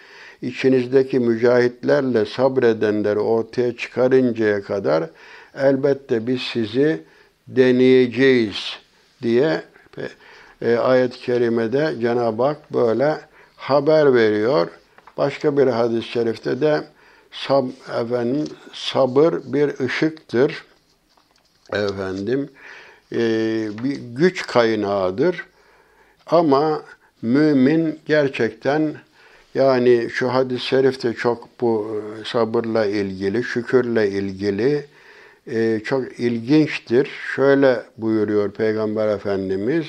[0.43, 5.05] içinizdeki mücahitlerle sabredenleri ortaya çıkarıncaya kadar
[5.59, 7.01] elbette biz sizi
[7.49, 8.79] deneyeceğiz
[9.23, 9.63] diye
[10.63, 13.19] e, ayet-i kerimede Cenab-ı Hak böyle
[13.57, 14.69] haber veriyor.
[15.17, 16.85] Başka bir hadis-i şerifte de
[17.33, 17.65] sab,
[18.01, 20.65] efendim, sabır bir ışıktır.
[21.73, 22.51] Efendim,
[23.13, 23.19] e,
[23.85, 25.47] bir güç kaynağıdır.
[26.27, 26.83] Ama
[27.23, 28.97] mümin gerçekten
[29.55, 34.87] Yani şu hadis-i şerif de çok bu e, sabırla ilgili, şükürle ilgili
[35.47, 37.11] e, çok ilginçtir.
[37.35, 39.87] Şöyle buyuruyor Peygamber Efendimiz,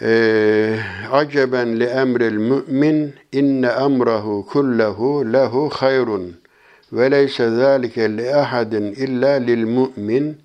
[0.00, 6.36] aceben li emril mümin inne emrahu kullehu lehu hayrun
[6.92, 10.36] ve leyse zâlike li ahadin illa lil mu'min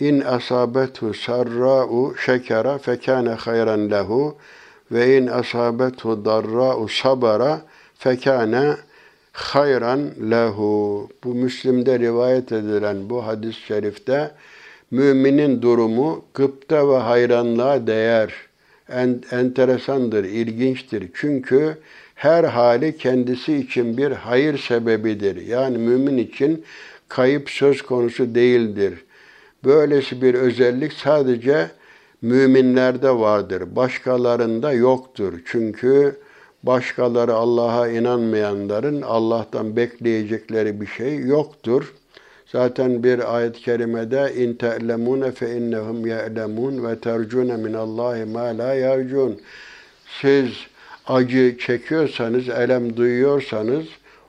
[0.00, 4.36] in asabethu sarra'u şekera fekâne hayran lehu
[4.92, 7.60] ve in asabethu darra'u sabara
[7.98, 8.76] fekâne
[9.32, 11.08] hayran lehu.
[11.24, 14.30] Bu Müslim'de rivayet edilen bu hadis-i şerifte
[14.90, 18.32] müminin durumu gıpta ve hayranlığa değer.
[18.88, 21.10] En, enteresandır, ilginçtir.
[21.14, 21.78] Çünkü
[22.14, 25.46] her hali kendisi için bir hayır sebebidir.
[25.46, 26.64] Yani mümin için
[27.08, 29.04] kayıp söz konusu değildir.
[29.64, 31.70] Böylesi bir özellik sadece
[32.22, 33.76] müminlerde vardır.
[33.76, 35.32] Başkalarında yoktur.
[35.44, 36.16] Çünkü
[36.62, 41.94] başkaları Allah'a inanmayanların Allah'tan bekleyecekleri bir şey yoktur.
[42.46, 48.74] Zaten bir ayet-i kerimede in te'lemune fe innehum ye'lemun ve tercune min Allahi ma la
[48.74, 49.40] yercun.
[50.20, 50.48] Siz
[51.06, 53.84] acı çekiyorsanız, elem duyuyorsanız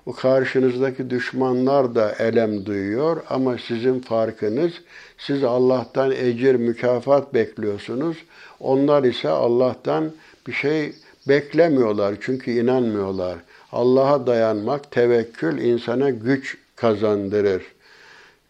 [0.06, 4.71] o karşınızdaki düşmanlar da elem duyuyor ama sizin farkınız
[5.17, 8.17] siz Allah'tan ecir, mükafat bekliyorsunuz.
[8.60, 10.12] Onlar ise Allah'tan
[10.47, 10.93] bir şey
[11.28, 13.38] beklemiyorlar çünkü inanmıyorlar.
[13.71, 17.74] Allah'a dayanmak, tevekkül insana güç kazandırır.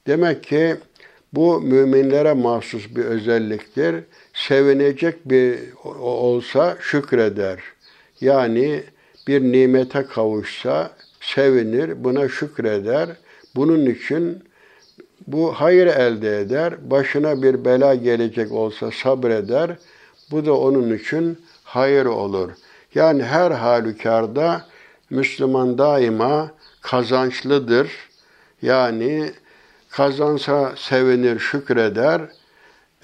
[0.08, 0.76] Demek ki
[1.34, 3.96] bu müminlere mahsus bir özelliktir.
[4.34, 5.60] Sevinecek bir
[6.00, 7.60] olsa şükreder.
[8.22, 8.84] Yani
[9.28, 10.92] bir nimete kavuşsa
[11.22, 13.10] sevinir, buna şükreder.
[13.56, 14.44] Bunun için
[15.28, 16.92] bu hayır elde eder.
[16.92, 19.78] Başına bir bela gelecek olsa sabreder.
[20.32, 22.52] Bu da onun için hayır olur.
[22.96, 24.66] Yani her halükarda
[25.10, 27.92] Müslüman daima kazançlıdır.
[28.62, 29.32] Yani
[29.98, 32.22] kazansa sevinir, şükreder.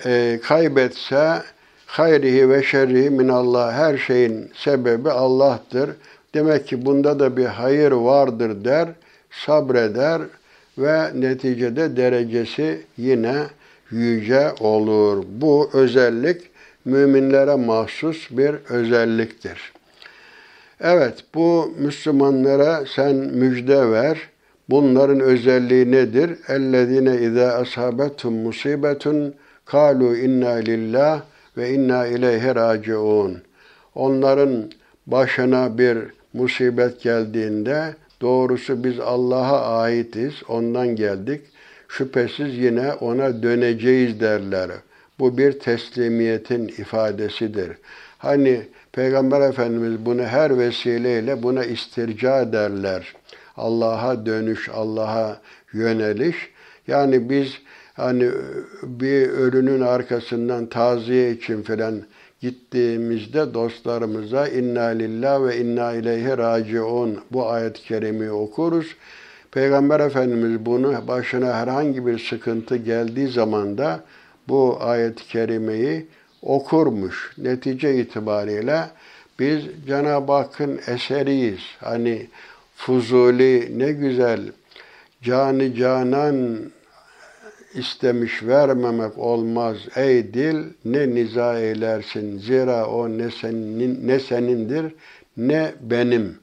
[0.06, 1.42] E, kaybetse
[1.86, 5.90] hayrihi ve şerrihi minallah her şeyin sebebi Allah'tır.
[6.34, 8.90] Demek ki bunda da bir hayır vardır der,
[9.32, 10.22] sabreder
[10.78, 13.36] ve neticede derecesi yine
[13.92, 15.24] yüce olur.
[15.28, 16.42] Bu özellik
[16.86, 19.74] müminlere mahsus bir özelliktir.
[20.80, 24.18] Evet, bu Müslümanlara sen müjde ver.
[24.70, 26.38] Bunların özelliği nedir?
[26.48, 29.34] Ellezine izâ ashabetum musibetun
[29.66, 31.22] kalu inna lillah
[31.58, 33.42] ve inna ileyhi raciun.
[33.96, 34.72] Onların
[35.08, 35.98] başına bir
[36.34, 41.42] musibet geldiğinde doğrusu biz Allah'a aitiz, ondan geldik.
[41.88, 44.72] Şüphesiz yine ona döneceğiz derler.
[45.20, 47.78] Bu bir teslimiyetin ifadesidir.
[48.18, 53.14] Hani Peygamber Efendimiz bunu her vesileyle buna istirca derler.
[53.58, 55.42] Allah'a dönüş, Allah'a
[55.74, 56.50] yöneliş.
[56.88, 57.58] Yani biz
[57.94, 58.32] hani
[58.84, 62.02] bir ölünün arkasından taziye için filan
[62.42, 68.96] gittiğimizde dostlarımıza inna lillah ve inna ileyhi raciun bu ayet-i kerimeyi okuruz.
[69.52, 74.04] Peygamber Efendimiz bunu başına herhangi bir sıkıntı geldiği zaman da
[74.48, 76.08] bu ayet-i kerimeyi
[76.42, 77.34] okurmuş.
[77.38, 78.82] Netice itibariyle
[79.40, 81.62] biz Cenab-ı Hakk'ın eseriyiz.
[81.80, 82.28] Hani
[82.86, 84.52] Fuzuli ne güzel
[85.22, 86.60] canı canan
[87.74, 94.96] istemiş vermemek olmaz ey dil ne niza eylersin zira o ne senin ne senindir
[95.38, 96.40] ne benim.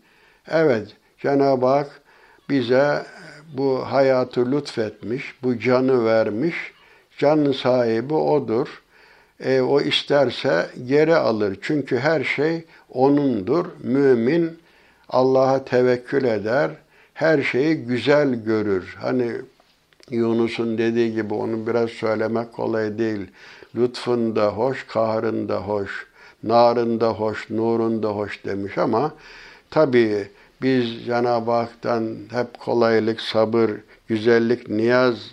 [0.50, 2.00] Evet Cenab-ı Hak
[2.48, 3.02] bize
[3.56, 6.56] bu hayatı lütfetmiş, bu canı vermiş.
[7.18, 8.82] Canın sahibi odur.
[9.40, 11.58] E, o isterse geri alır.
[11.62, 13.66] Çünkü her şey O'nundur.
[13.82, 14.58] Mümin
[15.08, 16.70] Allah'a tevekkül eder.
[17.14, 18.96] Her şeyi güzel görür.
[19.00, 19.32] Hani
[20.10, 23.26] Yunus'un dediği gibi onu biraz söylemek kolay değil.
[23.76, 26.06] Lütfun da hoş, kahrın da hoş,
[26.42, 29.14] narın da hoş, nurun da hoş demiş ama
[29.70, 30.28] tabii
[30.62, 33.70] biz Cenab-ı Hak'tan hep kolaylık, sabır,
[34.08, 35.30] güzellik, niyaz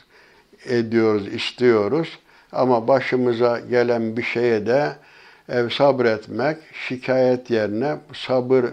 [0.65, 2.19] ediyoruz, istiyoruz.
[2.51, 4.95] Ama başımıza gelen bir şeye de
[5.49, 6.57] ev sabretmek,
[6.87, 8.65] şikayet yerine sabır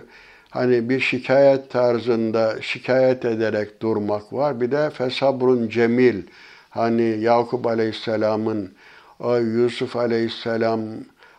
[0.53, 4.61] hani bir şikayet tarzında şikayet ederek durmak var.
[4.61, 6.23] Bir de fesabrun cemil.
[6.71, 8.73] Hani Yakup Aleyhisselam'ın
[9.21, 10.81] o Yusuf Aleyhisselam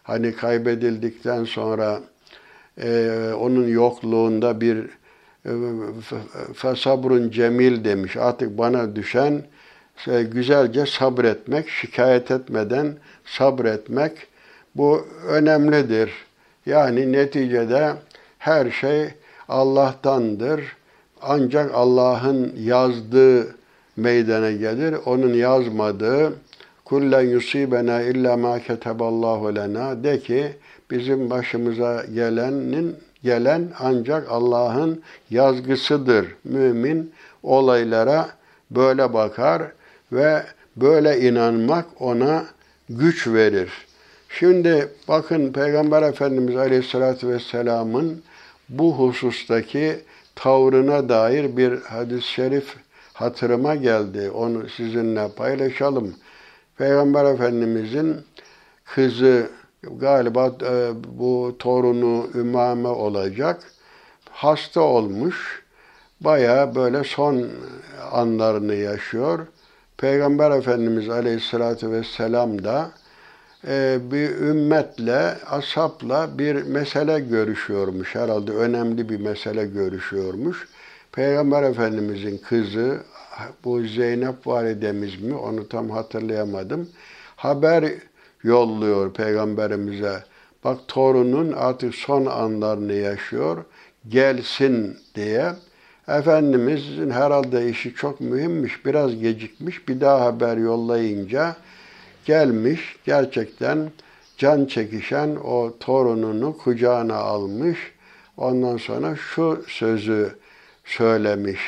[0.03, 1.99] hani kaybedildikten sonra
[2.81, 3.09] e,
[3.39, 4.77] onun yokluğunda bir
[5.45, 5.51] e,
[6.55, 8.17] fesabrun cemil demiş.
[8.17, 9.43] Artık bana düşen
[10.07, 12.93] e, güzelce sabretmek, şikayet etmeden
[13.25, 14.11] sabretmek
[14.75, 16.11] bu önemlidir.
[16.65, 17.93] Yani neticede
[18.43, 19.09] her şey
[19.49, 20.61] Allah'tandır.
[21.21, 23.55] Ancak Allah'ın yazdığı
[23.95, 24.95] meydana gelir.
[25.05, 26.33] Onun yazmadığı
[26.85, 30.47] kullen yusibena illa ma keteballahu lena de ki
[30.91, 36.27] bizim başımıza gelenin gelen ancak Allah'ın yazgısıdır.
[36.43, 37.11] Mümin
[37.43, 38.29] olaylara
[38.71, 39.61] böyle bakar
[40.11, 40.43] ve
[40.75, 42.45] böyle inanmak ona
[42.89, 43.69] güç verir.
[44.29, 48.23] Şimdi bakın Peygamber Efendimiz Aleyhisselatü Vesselam'ın
[48.77, 49.99] bu husustaki
[50.35, 52.75] tavrına dair bir hadis-i şerif
[53.13, 54.31] hatırıma geldi.
[54.31, 56.15] Onu sizinle paylaşalım.
[56.77, 58.17] Peygamber Efendimizin
[58.85, 59.49] kızı
[59.83, 63.63] galiba e, bu torunu Ümame olacak.
[64.31, 65.63] Hasta olmuş.
[66.21, 67.47] Baya böyle son
[68.11, 69.47] anlarını yaşıyor.
[69.97, 72.91] Peygamber Efendimiz Aleyhisselatü Vesselam da
[74.11, 78.15] bir ümmetle, asapla bir mesele görüşüyormuş.
[78.15, 80.67] Herhalde önemli bir mesele görüşüyormuş.
[81.11, 82.97] Peygamber Efendimizin kızı,
[83.63, 86.89] bu Zeynep validemiz mi onu tam hatırlayamadım.
[87.35, 87.85] Haber
[88.43, 90.23] yolluyor peygamberimize.
[90.63, 93.65] Bak torunun artık son anlarını yaşıyor.
[94.07, 95.53] Gelsin diye.
[96.07, 99.87] Efendimizin herhalde işi çok mühimmiş, biraz gecikmiş.
[99.87, 101.55] Bir daha haber yollayınca
[102.25, 103.91] gelmiş gerçekten
[104.37, 107.79] can çekişen o torununu kucağına almış.
[108.37, 110.35] Ondan sonra şu sözü
[110.85, 111.59] söylemiş.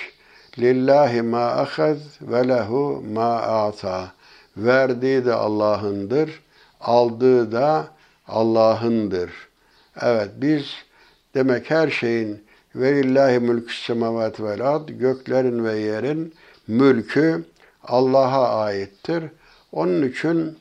[0.60, 4.12] Lillahi ma ahad ve lehu ma ata.
[4.58, 6.44] Verdiği de Allah'ındır,
[6.82, 7.88] aldığı da
[8.28, 9.32] Allah'ındır.
[10.02, 10.66] Evet biz
[11.34, 12.44] demek her şeyin
[12.76, 16.34] velillahi mülkü semavat vel göklerin ve yerin
[16.68, 17.46] mülkü
[17.84, 19.24] Allah'a aittir.
[19.76, 20.58] Onun için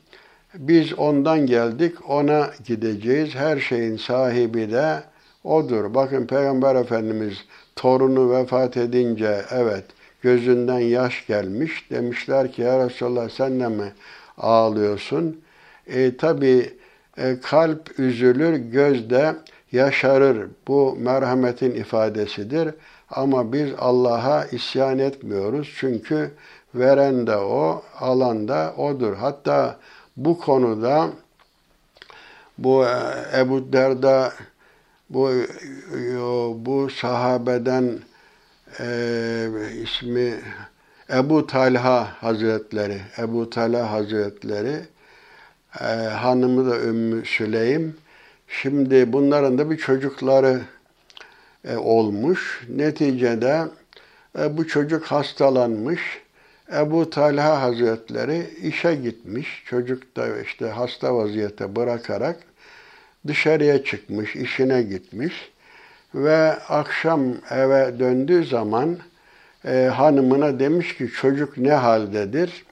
[0.53, 3.35] biz ondan geldik, ona gideceğiz.
[3.35, 5.03] Her şeyin sahibi de
[5.43, 5.93] odur.
[5.93, 7.45] Bakın Peygamber Efendimiz
[7.75, 9.83] torunu vefat edince evet
[10.21, 11.91] gözünden yaş gelmiş.
[11.91, 13.93] Demişler ki ya Resulallah sen de mi
[14.37, 15.41] ağlıyorsun?
[15.87, 16.73] E, tabi
[17.17, 19.35] e, kalp üzülür, gözde
[19.71, 20.47] yaşarır.
[20.67, 22.69] Bu merhametin ifadesidir.
[23.09, 25.73] Ama biz Allah'a isyan etmiyoruz.
[25.79, 26.31] Çünkü
[26.79, 29.15] veren de o, alan da odur.
[29.15, 29.79] Hatta
[30.17, 31.09] bu konuda
[32.57, 34.33] bu e, Ebu Derda
[35.09, 35.31] bu
[36.65, 37.99] bu sahabeden
[38.79, 39.47] e,
[39.83, 40.33] ismi
[41.09, 44.81] Ebu Talha Hazretleri, Ebu Talha Hazretleri
[45.81, 47.95] e, hanımı da Ümmü Süleym.
[48.47, 50.61] Şimdi bunların da bir çocukları
[51.65, 52.63] e, olmuş.
[52.69, 53.65] Neticede
[54.39, 56.24] e, bu çocuk hastalanmış.
[56.73, 59.63] Ebu Talha Hazretleri işe gitmiş.
[59.65, 62.39] Çocuk da işte hasta vaziyette bırakarak
[63.27, 65.51] dışarıya çıkmış, işine gitmiş.
[66.15, 68.97] Ve akşam eve döndüğü zaman
[69.65, 72.65] e, hanımına demiş ki çocuk ne haldedir?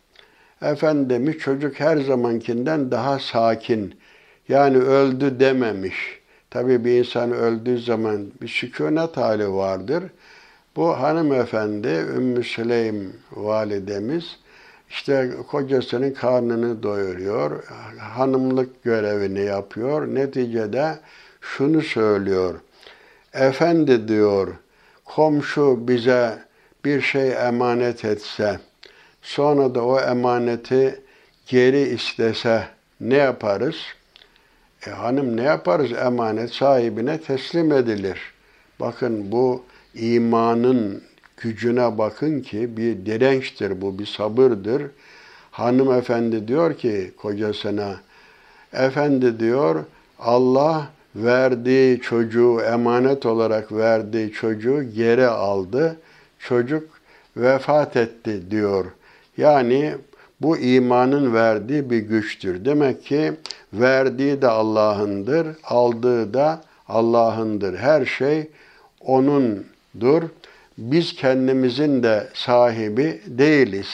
[0.61, 3.95] Efendimiz çocuk her zamankinden daha sakin.
[4.49, 6.19] Yani öldü dememiş.
[6.49, 10.03] Tabii bir insan öldüğü zaman bir sükunet hali vardır.
[10.76, 14.39] Bu hanımefendi Ümmü Süleym validemiz
[14.89, 17.63] işte kocasının karnını doyuruyor,
[17.99, 20.07] hanımlık görevini yapıyor.
[20.15, 20.99] Neticede
[21.41, 22.59] şunu söylüyor.
[23.34, 24.47] Efendi diyor,
[25.05, 26.39] komşu bize
[26.86, 28.59] bir şey emanet etse,
[29.21, 31.01] sonra da o emaneti
[31.47, 32.67] geri istese
[33.01, 33.76] ne yaparız?
[34.88, 35.91] E hanım ne yaparız?
[35.91, 38.19] Emanet sahibine teslim edilir.
[38.80, 39.63] Bakın bu
[39.95, 41.03] imanın
[41.37, 44.83] gücüne bakın ki bir dirençtir bu, bir sabırdır.
[45.51, 47.95] Hanımefendi diyor ki kocasına,
[48.73, 49.83] efendi diyor
[50.19, 55.97] Allah verdiği çocuğu, emanet olarak verdiği çocuğu geri aldı.
[56.39, 56.89] Çocuk
[57.37, 58.85] vefat etti diyor.
[59.37, 59.95] Yani
[60.41, 62.65] bu imanın verdiği bir güçtür.
[62.65, 63.33] Demek ki
[63.73, 67.77] verdiği de Allah'ındır, aldığı da Allah'ındır.
[67.77, 68.49] Her şey
[69.95, 70.23] O'nundur.
[70.77, 73.87] Biz kendimizin de sahibi değiliz.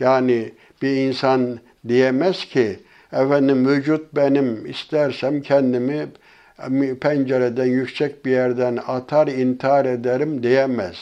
[0.00, 2.78] Yani bir insan diyemez ki
[3.12, 6.08] efendim vücut benim istersem kendimi
[7.00, 10.96] pencereden yüksek bir yerden atar intihar ederim diyemez.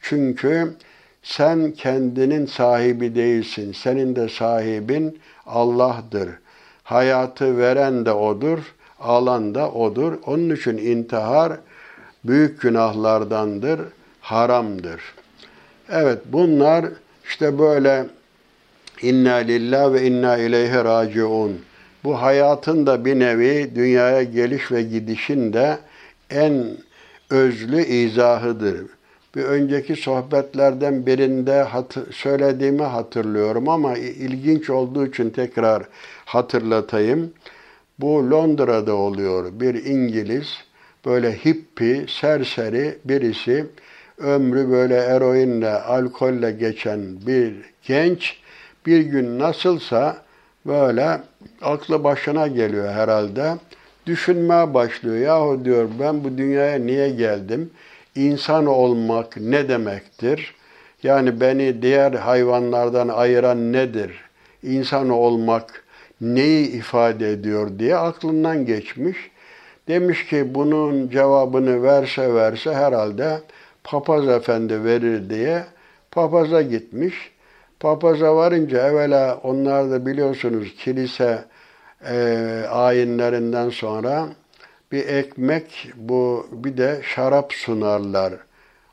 [0.00, 0.74] Çünkü
[1.22, 3.72] sen kendinin sahibi değilsin.
[3.72, 6.28] Senin de sahibin Allah'tır.
[6.82, 8.58] Hayatı veren de O'dur,
[9.00, 10.12] alan da O'dur.
[10.26, 11.52] Onun için intihar
[12.24, 13.80] büyük günahlardandır,
[14.20, 15.00] haramdır.
[15.88, 16.86] Evet bunlar
[17.24, 18.06] işte böyle
[19.02, 21.60] inna lillah ve inna ileyhi raciun.
[22.04, 25.78] Bu hayatın da bir nevi dünyaya geliş ve gidişin de
[26.30, 26.66] en
[27.30, 28.86] özlü izahıdır.
[29.36, 35.82] Bir önceki sohbetlerden birinde hatı, söylediğimi hatırlıyorum ama ilginç olduğu için tekrar
[36.24, 37.32] hatırlatayım.
[37.98, 39.60] Bu Londra'da oluyor.
[39.60, 40.46] Bir İngiliz
[41.06, 43.66] böyle hippi, serseri birisi
[44.18, 48.36] ömrü böyle eroinle, alkolle geçen bir genç
[48.86, 50.16] bir gün nasılsa
[50.66, 51.20] böyle
[51.62, 53.54] aklı başına geliyor herhalde.
[54.06, 55.16] Düşünmeye başlıyor.
[55.16, 57.70] Yahu diyor ben bu dünyaya niye geldim?
[58.14, 60.54] İnsan olmak ne demektir?
[61.02, 64.20] Yani beni diğer hayvanlardan ayıran nedir?
[64.62, 65.84] İnsan olmak
[66.20, 69.31] neyi ifade ediyor diye aklından geçmiş.
[69.88, 73.40] Demiş ki bunun cevabını verse verse herhalde
[73.84, 75.64] papaz efendi verir diye
[76.10, 77.32] papaza gitmiş.
[77.80, 81.44] Papaza varınca evvela onlar da biliyorsunuz kilise
[82.08, 84.28] e, ayinlerinden sonra
[84.92, 88.32] bir ekmek bu bir de şarap sunarlar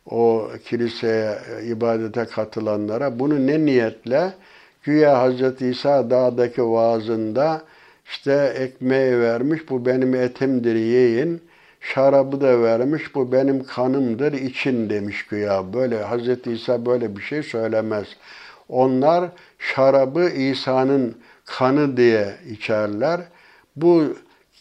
[0.06, 3.20] o kiliseye ibadete katılanlara.
[3.20, 4.34] Bunu ne niyetle?
[4.84, 5.62] Güya Hz.
[5.62, 7.62] İsa dağdaki vaazında
[8.10, 11.42] işte ekmeği vermiş, bu benim etimdir yiyin.
[11.82, 15.74] Şarabı da vermiş, bu benim kanımdır için demiş güya.
[15.74, 16.48] Böyle Hz.
[16.48, 18.08] İsa böyle bir şey söylemez.
[18.70, 19.30] Onlar
[19.60, 23.22] şarabı İsa'nın kanı diye içerler.
[23.76, 24.04] Bu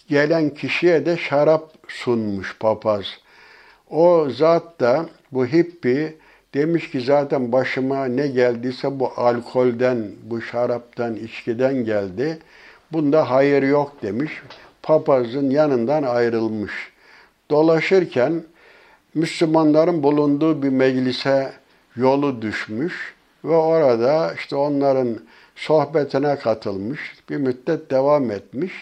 [0.08, 3.04] gelen kişiye de şarap sunmuş papaz.
[3.90, 6.16] O zat da bu hippi
[6.54, 12.38] demiş ki zaten başıma ne geldiyse bu alkolden, bu şaraptan, içkiden geldi.
[12.92, 14.32] Bunda hayır yok demiş.
[14.82, 16.72] Papazın yanından ayrılmış.
[17.50, 18.42] Dolaşırken
[19.14, 21.52] Müslümanların bulunduğu bir meclise
[21.96, 23.14] yolu düşmüş
[23.44, 25.18] ve orada işte onların
[25.56, 27.00] sohbetine katılmış.
[27.30, 28.72] Bir müddet devam etmiş.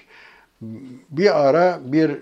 [1.10, 2.16] Bir ara bir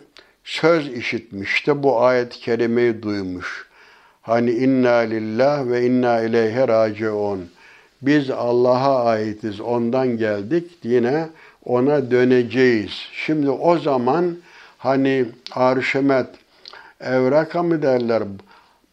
[0.45, 1.53] söz işitmiş.
[1.53, 3.67] İşte bu ayet-i kerimeyi duymuş.
[4.23, 7.49] Hani inna lillah ve inna ileyhe raciun.
[8.03, 10.71] Biz Allah'a aitiz, ondan geldik.
[10.83, 11.29] Yine
[11.67, 12.91] ona döneceğiz.
[13.13, 14.37] Şimdi o zaman
[14.79, 16.27] hani Arşimet
[17.01, 18.23] evraka mı derler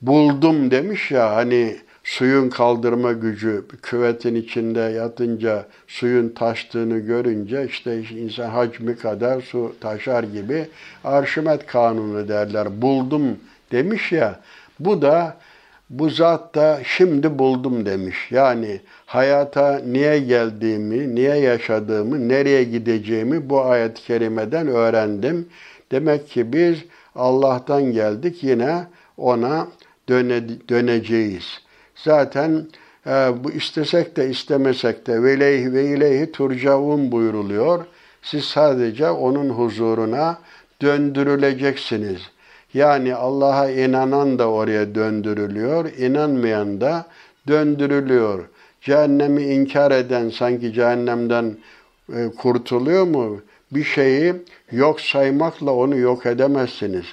[0.01, 8.49] buldum demiş ya hani suyun kaldırma gücü küvetin içinde yatınca suyun taştığını görünce işte insan
[8.49, 10.67] hacmi kadar su taşar gibi
[11.03, 12.81] Arşimet kanunu derler.
[12.81, 13.37] Buldum
[13.71, 14.39] demiş ya
[14.79, 15.37] bu da
[15.91, 18.17] bu zat da şimdi buldum demiş.
[18.31, 25.49] Yani hayata niye geldiğimi, niye yaşadığımı, nereye gideceğimi bu ayet-i kerimeden öğrendim.
[25.91, 26.77] Demek ki biz
[27.15, 28.87] Allah'tan geldik yine
[29.17, 29.67] ona
[30.09, 31.61] döne, döneceğiz.
[31.95, 32.67] Zaten
[33.07, 33.11] e,
[33.43, 37.85] bu istesek de istemesek de veleyhi ve ileyhi turcavun buyuruluyor.
[38.21, 40.37] Siz sadece onun huzuruna
[40.81, 42.21] döndürüleceksiniz.
[42.73, 47.05] Yani Allah'a inanan da oraya döndürülüyor, inanmayan da
[47.47, 48.49] döndürülüyor.
[48.81, 51.57] Cehennemi inkar eden sanki cehennemden
[52.13, 53.41] e, kurtuluyor mu?
[53.71, 54.33] Bir şeyi
[54.71, 57.05] yok saymakla onu yok edemezsiniz.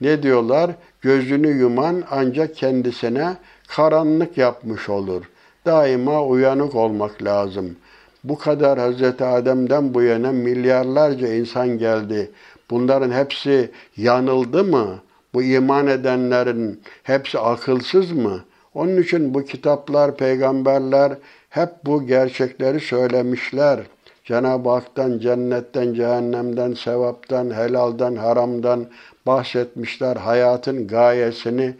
[0.00, 0.70] Ne diyorlar?
[1.00, 3.36] Gözünü yuman ancak kendisine
[3.68, 5.22] karanlık yapmış olur.
[5.66, 7.76] Daima uyanık olmak lazım.
[8.24, 9.22] Bu kadar Hz.
[9.22, 12.30] Adem'den bu yana milyarlarca insan geldi.
[12.70, 15.00] Bunların hepsi yanıldı mı?
[15.34, 18.44] Bu iman edenlerin hepsi akılsız mı?
[18.74, 21.12] Onun için bu kitaplar, peygamberler
[21.50, 23.80] hep bu gerçekleri söylemişler.
[24.24, 28.86] Cenab-ı Hak'tan, cennetten, cehennemden, sevaptan, helaldan, haramdan
[29.26, 30.16] bahsetmişler.
[30.16, 31.74] Hayatın gayesini,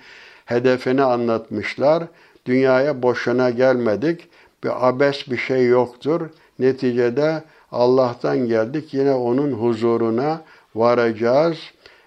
[0.44, 2.04] hedefini anlatmışlar.
[2.46, 4.28] Dünyaya boşuna gelmedik.
[4.64, 6.20] Bir abes bir şey yoktur.
[6.58, 7.42] Neticede
[7.72, 8.94] Allah'tan geldik.
[8.94, 10.42] Yine onun huzuruna
[10.74, 11.58] varacağız.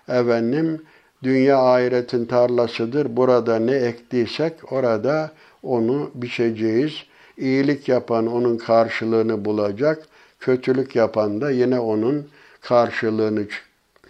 [0.08, 0.82] Efendim
[1.24, 3.18] dünya ahiretin tarlasıdır.
[3.18, 5.32] Burada ne ektiysek orada
[5.64, 6.94] onu biçeceğiz.
[7.38, 10.04] İyilik yapan onun karşılığını bulacak.
[10.40, 12.28] Kötülük yapan da yine onun
[12.62, 13.44] karşılığını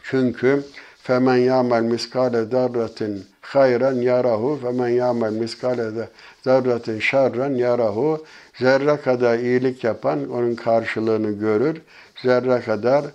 [0.03, 0.64] çünkü
[0.97, 6.10] femen yamel miskale zarratin hayran yarahu femen yamel miskale
[6.43, 8.26] zarratin şerran yarahu
[8.60, 11.82] zerre kadar iyilik yapan onun karşılığını görür.
[12.24, 13.05] Zerre kadar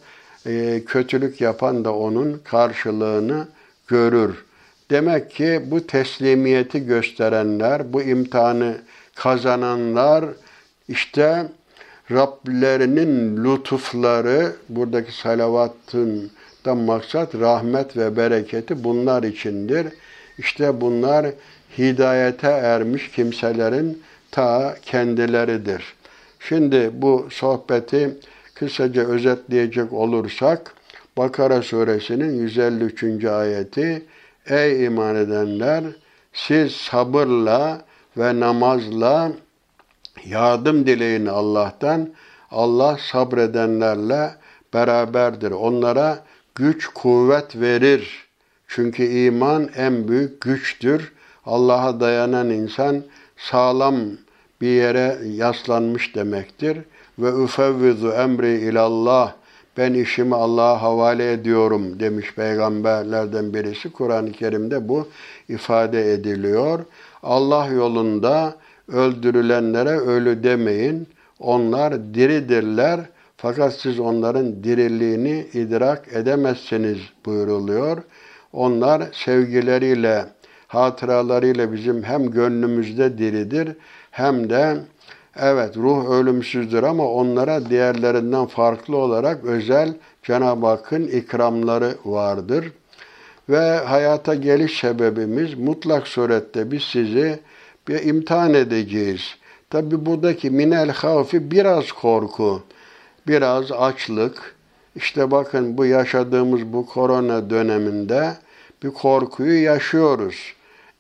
[0.47, 3.62] e, kötülük yapan da onun karşılığını görür.
[4.91, 8.77] Demek ki bu teslimiyeti gösterenler, bu imtihanı
[9.15, 10.25] kazananlar
[10.89, 11.47] işte
[12.11, 16.31] Rablerinin lütufları, buradaki salavatın
[16.65, 19.87] da maksat rahmet ve bereketi bunlar içindir.
[20.39, 21.27] İşte bunlar
[21.79, 25.95] hidayete ermiş kimselerin ta kendileridir.
[26.41, 28.11] Şimdi bu sohbeti
[28.55, 30.75] kısaca özetleyecek olursak
[31.17, 33.25] Bakara suresinin 153.
[33.25, 34.07] ayeti
[34.47, 35.85] Ey iman edenler
[36.33, 37.85] siz sabırla
[38.17, 39.33] ve namazla
[40.25, 42.09] yardım dileyin Allah'tan.
[42.51, 44.31] Allah sabredenlerle
[44.75, 45.51] beraberdir.
[45.51, 48.27] Onlara güç, kuvvet verir.
[48.69, 51.13] Çünkü iman en büyük güçtür.
[51.47, 53.03] Allah'a dayanan insan
[53.37, 53.97] sağlam
[54.61, 56.79] bir yere yaslanmış demektir.
[57.19, 59.42] Ve üfevvizu emri ilallah.
[59.77, 63.93] Ben işimi Allah'a havale ediyorum demiş peygamberlerden birisi.
[63.93, 65.09] Kur'an-ı Kerim'de bu
[65.49, 66.85] ifade ediliyor.
[67.23, 68.55] Allah yolunda
[68.89, 71.09] öldürülenlere ölü demeyin.
[71.39, 73.01] Onlar diridirler
[73.37, 78.03] fakat siz onların diriliğini idrak edemezsiniz buyuruluyor.
[78.53, 80.25] Onlar sevgileriyle,
[80.67, 83.77] hatıralarıyla bizim hem gönlümüzde diridir
[84.11, 84.77] hem de
[85.37, 92.73] evet ruh ölümsüzdür ama onlara diğerlerinden farklı olarak özel Cenab-ı Hakk'ın ikramları vardır.
[93.49, 97.39] Ve hayata geliş sebebimiz mutlak surette biz sizi
[97.89, 99.21] bir imtihan edeceğiz.
[99.71, 102.63] Tabi buradaki minel havfi biraz korku,
[103.27, 104.55] biraz açlık.
[104.97, 108.33] İşte bakın bu yaşadığımız bu korona döneminde
[108.83, 110.55] bir korkuyu yaşıyoruz.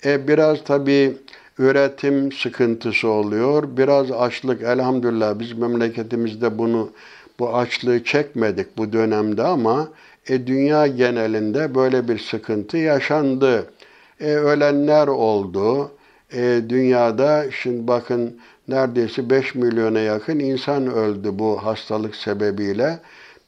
[0.04, 1.16] E biraz tabi
[1.62, 3.76] üretim sıkıntısı oluyor.
[3.76, 6.90] Biraz açlık elhamdülillah biz memleketimizde bunu
[7.38, 9.88] bu açlığı çekmedik bu dönemde ama
[10.28, 13.70] e, dünya genelinde böyle bir sıkıntı yaşandı.
[14.20, 15.90] E, ölenler oldu.
[16.32, 22.98] E, dünyada şimdi bakın neredeyse 5 milyona yakın insan öldü bu hastalık sebebiyle.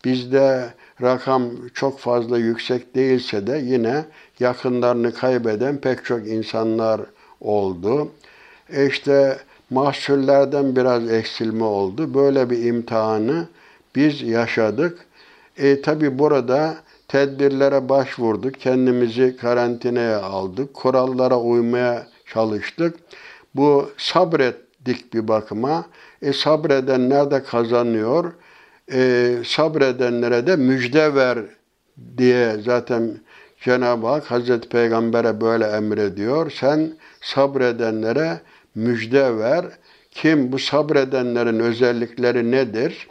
[0.04, 1.42] Bizde rakam
[1.74, 4.04] çok fazla yüksek değilse de yine
[4.40, 7.00] yakınlarını kaybeden pek çok insanlar
[7.44, 8.08] oldu.
[8.72, 9.38] E işte
[9.70, 12.14] mahsullerden biraz eksilme oldu.
[12.14, 13.48] Böyle bir imtihanı
[13.96, 15.06] biz yaşadık.
[15.56, 16.76] E tabi burada
[17.08, 18.54] tedbirlere başvurduk.
[18.60, 20.74] Kendimizi karantinaya aldık.
[20.74, 22.96] Kurallara uymaya çalıştık.
[23.54, 25.84] Bu sabrettik bir bakıma.
[26.22, 28.32] E sabredenler de kazanıyor.
[28.92, 31.38] E, sabredenlere de müjde ver
[32.18, 33.18] diye zaten
[33.60, 36.50] Cenab-ı Hak Hazreti Peygamber'e böyle emrediyor.
[36.50, 36.92] Sen
[37.24, 38.40] sabredenlere
[38.74, 39.64] müjde ver.
[40.10, 43.08] Kim bu sabredenlerin özellikleri nedir?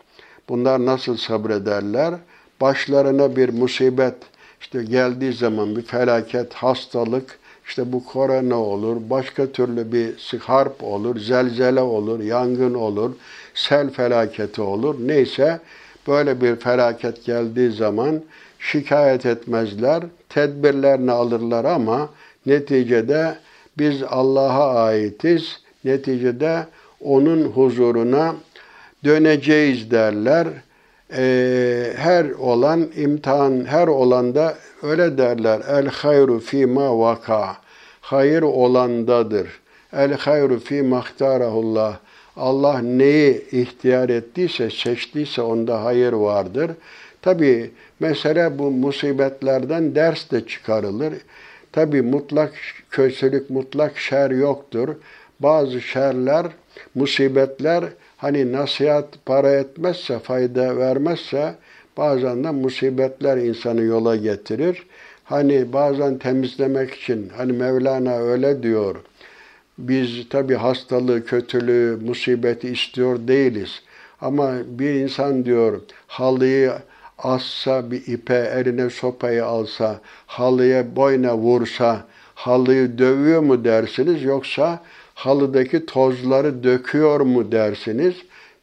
[0.50, 2.14] Bunlar nasıl sabrederler?
[2.62, 4.16] Başlarına bir musibet
[4.62, 11.20] işte geldiği zaman bir felaket, hastalık, işte bu korona olur, başka türlü bir harp olur,
[11.20, 13.12] zelzele olur, yangın olur,
[13.54, 14.96] sel felaketi olur.
[15.00, 15.60] Neyse
[16.08, 18.22] böyle bir felaket geldiği zaman
[18.60, 22.10] şikayet etmezler, tedbirlerini alırlar ama
[22.46, 23.36] neticede
[23.78, 25.60] biz Allah'a aitiz.
[25.84, 26.66] Neticede
[27.02, 28.36] onun huzuruna
[29.04, 30.48] döneceğiz derler.
[31.18, 35.62] Ee, her olan imtihan, her olanda öyle derler.
[35.70, 37.58] El hayru fîmâ vaka.
[38.02, 39.48] Hayır olandadır.
[39.94, 41.98] El hayru fîmâ ihtarahullah.
[42.38, 46.72] Allah neyi ihtiyar ettiyse, seçtiyse onda hayır vardır.
[47.22, 51.14] Tabi mesele bu musibetlerden ders de çıkarılır.
[51.74, 52.54] Tabi mutlak
[52.90, 54.90] kötülük, mutlak şer yoktur.
[55.40, 56.46] Bazı şerler,
[56.96, 57.84] musibetler
[58.18, 61.56] hani nasihat para etmezse, fayda vermezse
[61.98, 64.86] bazen de musibetler insanı yola getirir.
[65.24, 68.96] Hani bazen temizlemek için, hani Mevlana öyle diyor.
[69.78, 73.82] Biz tabi hastalığı, kötülüğü, musibeti istiyor değiliz.
[74.22, 76.72] Ama bir insan diyor halıyı
[77.18, 82.06] assa bir ipe eline sopayı alsa, halıya boyna vursa,
[82.36, 84.80] halıyı dövüyor mu dersiniz yoksa
[85.14, 88.16] halıdaki tozları döküyor mu dersiniz?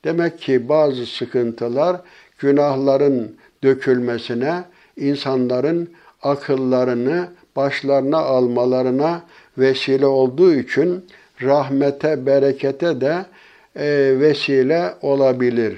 [0.04, 2.00] Demek ki bazı sıkıntılar
[2.38, 4.64] günahların dökülmesine,
[4.96, 5.90] insanların
[6.22, 9.22] akıllarını başlarına almalarına
[9.58, 11.04] vesile olduğu için
[11.42, 13.24] rahmete, berekete de
[13.76, 15.76] e, vesile olabilir.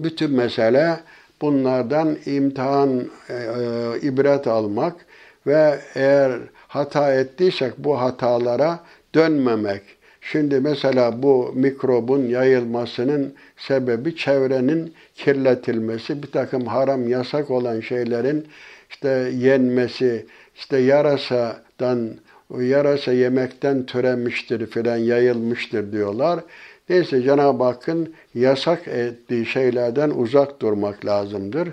[0.00, 1.00] Bütün mesele
[1.40, 5.06] bunlardan imtihan, e, e, ibret almak
[5.46, 6.32] ve eğer
[6.68, 8.80] hata ettiysek bu hatalara
[9.14, 9.82] dönmemek.
[10.20, 18.46] Şimdi mesela bu mikrobun yayılmasının sebebi çevrenin kirletilmesi, bir takım haram yasak olan şeylerin
[18.90, 22.10] işte yenmesi, işte yarasadan,
[22.58, 26.40] yarasa yemekten türemiştir filan yayılmıştır diyorlar.
[26.88, 31.68] Neyse Cenab-ı Hakk'ın yasak ettiği şeylerden uzak durmak lazımdır.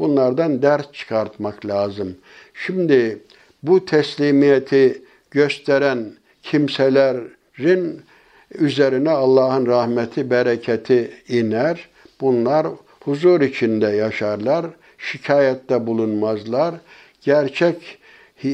[0.00, 2.16] Bunlardan ders çıkartmak lazım.
[2.54, 3.18] Şimdi
[3.62, 6.12] bu teslimiyeti gösteren
[6.42, 8.02] kimselerin
[8.54, 11.88] üzerine Allah'ın rahmeti, bereketi iner.
[12.20, 12.66] Bunlar
[13.04, 14.66] huzur içinde yaşarlar,
[14.98, 16.74] şikayette bulunmazlar.
[17.22, 17.98] Gerçek
[18.44, 18.50] e,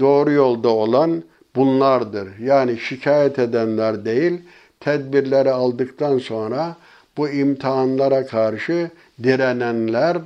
[0.00, 1.22] doğru yolda olan
[1.56, 2.28] bunlardır.
[2.38, 4.40] Yani şikayet edenler değil,
[4.80, 6.76] tedbirleri aldıktan sonra
[7.16, 8.90] bu imtihanlara karşı
[9.22, 10.18] direnenler,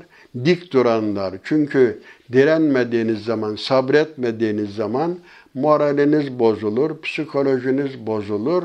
[0.45, 1.35] dik duranlar.
[1.45, 1.99] Çünkü
[2.33, 5.19] direnmediğiniz zaman, sabretmediğiniz zaman
[5.55, 8.63] moraliniz bozulur, psikolojiniz bozulur.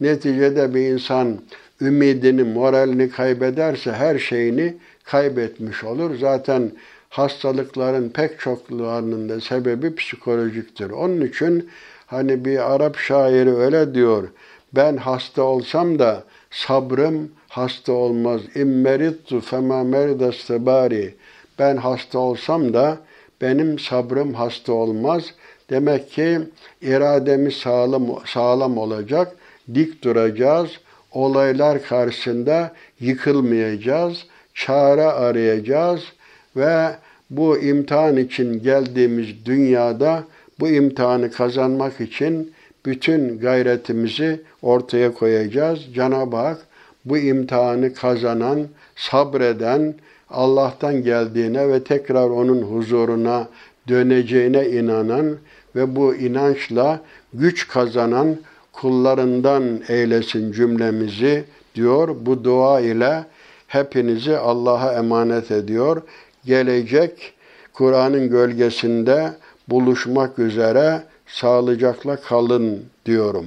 [0.00, 1.38] Neticede bir insan
[1.80, 4.74] ümidini, moralini kaybederse her şeyini
[5.04, 6.18] kaybetmiş olur.
[6.18, 6.72] Zaten
[7.08, 10.90] hastalıkların pek çoklarının da sebebi psikolojiktir.
[10.90, 11.68] Onun için
[12.06, 14.28] hani bir Arap şairi öyle diyor.
[14.72, 18.40] Ben hasta olsam da sabrım hasta olmaz.
[18.54, 21.14] İmmerittu fema meridastebari.
[21.58, 22.98] Ben hasta olsam da
[23.40, 25.34] benim sabrım hasta olmaz.
[25.70, 26.38] Demek ki
[26.82, 29.36] irademiz sağlam, sağlam olacak,
[29.74, 30.70] dik duracağız,
[31.12, 36.02] olaylar karşısında yıkılmayacağız, çare arayacağız
[36.56, 36.90] ve
[37.30, 40.24] bu imtihan için geldiğimiz dünyada
[40.60, 42.52] bu imtihanı kazanmak için
[42.86, 45.80] bütün gayretimizi ortaya koyacağız.
[45.94, 46.58] Cenab-ı Hak
[47.04, 48.66] bu imtihanı kazanan,
[48.96, 49.94] sabreden,
[50.30, 53.48] Allah'tan geldiğine ve tekrar onun huzuruna
[53.88, 55.36] döneceğine inanan
[55.76, 57.00] ve bu inançla
[57.34, 58.36] güç kazanan
[58.72, 62.16] kullarından eylesin cümlemizi diyor.
[62.20, 63.24] Bu dua ile
[63.66, 66.02] hepinizi Allah'a emanet ediyor.
[66.44, 67.32] Gelecek
[67.72, 69.32] Kur'an'ın gölgesinde
[69.68, 73.46] buluşmak üzere sağlıcakla kalın diyorum.